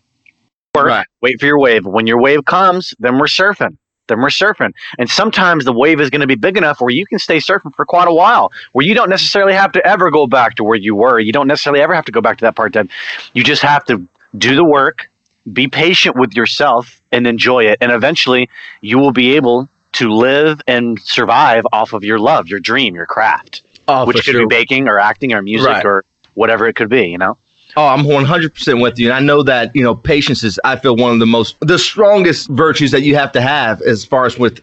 Work, 0.76 0.88
right. 0.88 1.08
Wait 1.22 1.40
for 1.40 1.46
your 1.46 1.60
wave. 1.60 1.86
When 1.86 2.06
your 2.06 2.22
wave 2.22 2.44
comes, 2.46 2.94
then 3.00 3.18
we're 3.18 3.28
surfing 3.28 3.78
then 4.08 4.20
we're 4.20 4.28
surfing. 4.28 4.74
And 4.98 5.10
sometimes 5.10 5.66
the 5.66 5.74
wave 5.74 6.00
is 6.00 6.10
going 6.10 6.22
to 6.22 6.28
be 6.28 6.36
big 6.36 6.58
enough 6.58 6.82
where 6.82 6.92
you 6.92 7.06
can 7.06 7.20
stay 7.20 7.38
surfing 7.38 7.74
for 7.76 7.86
quite 7.86 8.08
a 8.08 8.14
while, 8.14 8.52
where 8.74 8.86
you 8.86 8.94
don't 8.94 9.10
necessarily 9.10 9.54
have 9.54 9.72
to 9.74 9.86
ever 9.86 10.12
go 10.12 10.28
back 10.28 10.56
to 10.56 10.64
where 10.64 10.78
you 10.78 10.96
were. 10.96 11.20
You 11.20 11.32
don't 11.32 11.48
necessarily 11.48 11.82
ever 11.82 11.94
have 11.94 12.06
to 12.06 12.12
go 12.12 12.22
back 12.22 12.38
to 12.38 12.46
that 12.46 12.56
part 12.56 12.74
time. 12.74 12.90
You 13.34 13.44
just 13.44 13.62
have 13.62 13.86
to 13.86 14.08
do 14.38 14.56
the 14.56 14.66
work, 14.66 15.10
be 15.52 15.68
patient 15.68 16.16
with 16.16 16.34
yourself, 16.34 17.02
and 17.12 17.26
enjoy 17.28 17.66
it. 17.66 17.78
And 17.82 17.92
eventually, 17.92 18.50
you 18.82 19.00
will 19.00 19.14
be 19.14 19.36
able 19.36 19.70
to 19.94 20.10
live 20.10 20.62
and 20.68 21.00
survive 21.02 21.66
off 21.72 21.94
of 21.94 22.04
your 22.04 22.20
love, 22.20 22.48
your 22.48 22.60
dream, 22.60 22.96
your 22.96 23.06
craft, 23.06 23.62
oh, 23.88 24.06
which 24.06 24.18
could 24.18 24.26
sure. 24.26 24.48
be 24.48 24.54
baking 24.54 24.88
or 24.88 25.00
acting 25.00 25.32
or 25.32 25.42
music 25.42 25.70
right. 25.70 25.86
or 25.86 26.04
whatever 26.34 26.68
it 26.68 26.76
could 26.76 26.90
be, 26.90 27.08
you 27.08 27.18
know? 27.18 27.38
Oh, 27.78 27.88
I'm 27.88 28.06
100% 28.06 28.82
with 28.82 28.98
you. 28.98 29.08
And 29.08 29.16
I 29.16 29.20
know 29.20 29.44
that, 29.44 29.76
you 29.76 29.84
know, 29.84 29.96
patience 29.96 30.44
is, 30.44 30.60
I 30.64 30.78
feel, 30.78 30.96
one 30.96 31.12
of 31.12 31.20
the 31.20 31.26
most, 31.26 31.58
the 31.60 31.78
strongest 31.78 32.48
virtues 32.50 32.92
that 32.92 33.02
you 33.02 33.16
have 33.16 33.32
to 33.34 33.42
have 33.42 33.82
as 33.82 34.06
far 34.06 34.26
as 34.26 34.38
with 34.38 34.62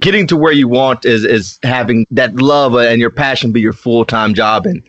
getting 0.00 0.26
to 0.28 0.36
where 0.36 0.52
you 0.52 0.68
want 0.68 1.04
is, 1.04 1.24
is 1.24 1.58
having 1.62 2.06
that 2.10 2.34
love 2.36 2.74
and 2.74 3.00
your 3.00 3.10
passion 3.10 3.50
be 3.52 3.60
your 3.60 3.72
full 3.72 4.04
time 4.04 4.34
job. 4.34 4.66
And 4.66 4.82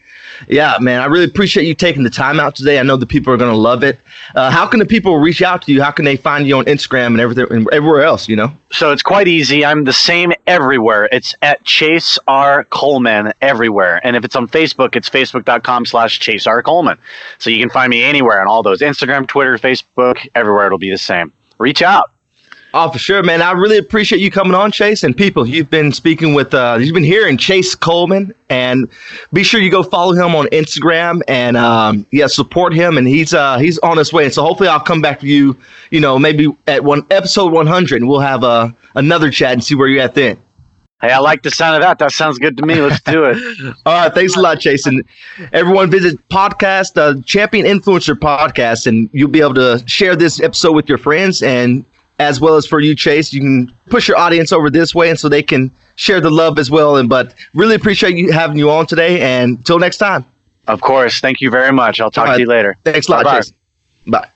yeah, 0.48 0.76
man, 0.80 1.02
I 1.02 1.06
really 1.06 1.26
appreciate 1.26 1.66
you 1.66 1.74
taking 1.74 2.04
the 2.04 2.10
time 2.10 2.40
out 2.40 2.56
today. 2.56 2.80
I 2.80 2.84
know 2.84 2.98
the 2.98 3.06
people 3.06 3.34
are 3.34 3.38
going 3.38 3.52
to 3.52 3.58
love 3.58 3.84
it. 3.84 4.00
Uh, 4.36 4.50
how 4.50 4.68
can 4.68 4.80
the 4.80 4.86
people 4.86 5.18
reach 5.18 5.42
out 5.42 5.62
to 5.64 5.72
you? 5.72 5.82
How 5.82 5.92
can 5.92 6.06
they 6.06 6.16
find 6.16 6.48
you 6.48 6.58
on 6.58 6.66
Instagram 6.66 7.08
and 7.08 7.20
everything 7.20 7.46
and 7.50 7.70
everywhere 7.72 8.04
else? 8.04 8.30
You 8.30 8.36
know. 8.36 8.56
So 8.72 8.92
it's 8.92 9.04
quite 9.04 9.28
easy. 9.28 9.66
I'm 9.66 9.84
the 9.84 9.94
same 9.94 10.34
everywhere. 10.48 11.10
It's 11.12 11.36
at 11.42 11.64
Chase 11.64 12.18
R 12.28 12.64
Coleman 12.66 13.34
everywhere. 13.42 14.02
And 14.04 14.16
if 14.16 14.24
it's 14.24 14.36
on 14.36 14.48
Facebook, 14.48 14.96
it's 14.96 15.10
facebook.com/slash 15.10 16.20
Chase 16.20 16.48
R 16.48 16.64
Coleman. 16.64 16.98
So 17.38 17.50
you 17.50 17.60
can 17.60 17.70
find 17.70 17.90
me 17.90 18.04
anywhere 18.04 18.42
on 18.42 18.48
all 18.48 18.64
those 18.64 18.82
Instagram, 18.82 19.28
Twitter, 19.28 19.58
Facebook, 19.58 20.18
everywhere. 20.36 20.68
It'll 20.68 20.78
be 20.78 20.92
the 20.92 20.98
same. 20.98 21.34
Reach 21.60 21.82
out. 21.82 22.13
Oh, 22.76 22.90
for 22.90 22.98
sure, 22.98 23.22
man. 23.22 23.44
I 23.44 23.52
really 23.52 23.78
appreciate 23.78 24.20
you 24.20 24.32
coming 24.32 24.56
on, 24.56 24.72
Chase. 24.72 25.04
And 25.04 25.16
people, 25.16 25.48
you've 25.48 25.70
been 25.70 25.92
speaking 25.92 26.34
with, 26.34 26.56
uh, 26.56 26.80
you've 26.82 26.96
been 26.96 27.04
hearing 27.04 27.38
Chase 27.38 27.76
Coleman, 27.76 28.34
and 28.50 28.90
be 29.32 29.44
sure 29.44 29.62
you 29.62 29.70
go 29.70 29.84
follow 29.84 30.14
him 30.14 30.34
on 30.34 30.48
Instagram 30.48 31.22
and 31.28 31.56
um, 31.56 32.08
yeah, 32.12 32.26
support 32.26 32.74
him. 32.74 32.98
And 32.98 33.08
he's 33.08 33.32
uh, 33.32 33.60
he's 33.60 33.78
on 33.80 33.98
his 33.98 34.12
way. 34.12 34.26
And 34.26 34.34
so 34.34 34.42
hopefully, 34.42 34.70
I'll 34.70 34.80
come 34.80 35.02
back 35.02 35.20
to 35.20 35.28
you, 35.28 35.56
you 35.92 36.00
know, 36.00 36.18
maybe 36.18 36.48
at 36.66 36.84
one 36.84 37.06
episode 37.12 37.52
100, 37.54 38.02
and 38.02 38.10
we'll 38.10 38.20
have 38.20 38.44
uh, 38.44 38.72
another 38.96 39.30
chat 39.30 39.54
and 39.54 39.64
see 39.64 39.76
where 39.76 39.88
you're 39.88 40.02
at 40.02 40.16
then. 40.16 40.40
Hey, 41.00 41.12
I 41.12 41.20
like 41.20 41.44
the 41.44 41.52
sound 41.52 41.76
of 41.76 41.82
that. 41.82 42.00
That 42.00 42.12
sounds 42.12 42.40
good 42.40 42.58
to 42.58 42.66
me. 42.66 42.76
Let's 42.76 43.02
do 43.02 43.26
it. 43.26 43.38
All 43.86 43.94
right. 43.94 44.14
Thanks 44.14 44.36
a 44.36 44.40
lot, 44.40 44.60
Jason. 44.60 45.04
Everyone 45.52 45.92
visit 45.92 46.18
podcast, 46.30 46.98
uh, 46.98 47.22
Champion 47.24 47.68
Influencer 47.68 48.16
Podcast, 48.16 48.88
and 48.88 49.10
you'll 49.12 49.28
be 49.30 49.42
able 49.42 49.54
to 49.56 49.84
share 49.86 50.16
this 50.16 50.40
episode 50.40 50.72
with 50.72 50.90
your 50.90 50.98
friends 50.98 51.44
and 51.44 51.86
as 52.20 52.40
well 52.40 52.56
as 52.56 52.66
for 52.66 52.80
you, 52.80 52.96
Chase. 52.96 53.34
You 53.34 53.42
can 53.42 53.74
push 53.90 54.08
your 54.08 54.18
audience 54.18 54.52
over 54.52 54.70
this 54.70 54.94
way, 54.94 55.10
and 55.10 55.20
so 55.20 55.30
they 55.30 55.44
can 55.44 55.72
share 55.96 56.22
the 56.22 56.32
love 56.32 56.60
as 56.60 56.70
well. 56.72 56.98
And 56.98 57.10
but 57.10 57.34
really 57.54 57.76
appreciate 57.76 58.18
you 58.18 58.32
having 58.32 58.58
you 58.58 58.70
on 58.72 58.86
today. 58.86 59.22
And 59.22 59.58
until 59.58 59.80
next 59.80 59.98
time. 59.98 60.26
Of 60.68 60.82
course. 60.82 61.20
Thank 61.20 61.42
you 61.42 61.50
very 61.50 61.74
much. 61.74 62.00
I'll 62.00 62.12
talk 62.12 62.28
right. 62.28 62.36
to 62.36 62.42
you 62.42 62.48
later. 62.48 62.78
Thanks 62.84 63.08
a 63.08 63.12
lot, 63.12 63.26
Bye-bye. 63.26 63.38
Chase. 63.40 63.54
Bye. 64.08 64.30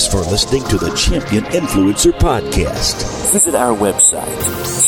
Thanks 0.00 0.14
for 0.14 0.24
listening 0.30 0.64
to 0.68 0.78
the 0.78 0.88
Champion 0.96 1.44
Influencer 1.52 2.12
Podcast. 2.12 3.02
Visit 3.32 3.54
our 3.54 3.76
website, 3.76 4.34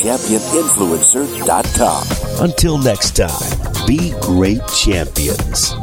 championinfluencer.com. 0.01 2.43
Until 2.43 2.79
next 2.79 3.15
time, 3.15 3.85
be 3.85 4.15
great 4.21 4.67
champions. 4.69 5.75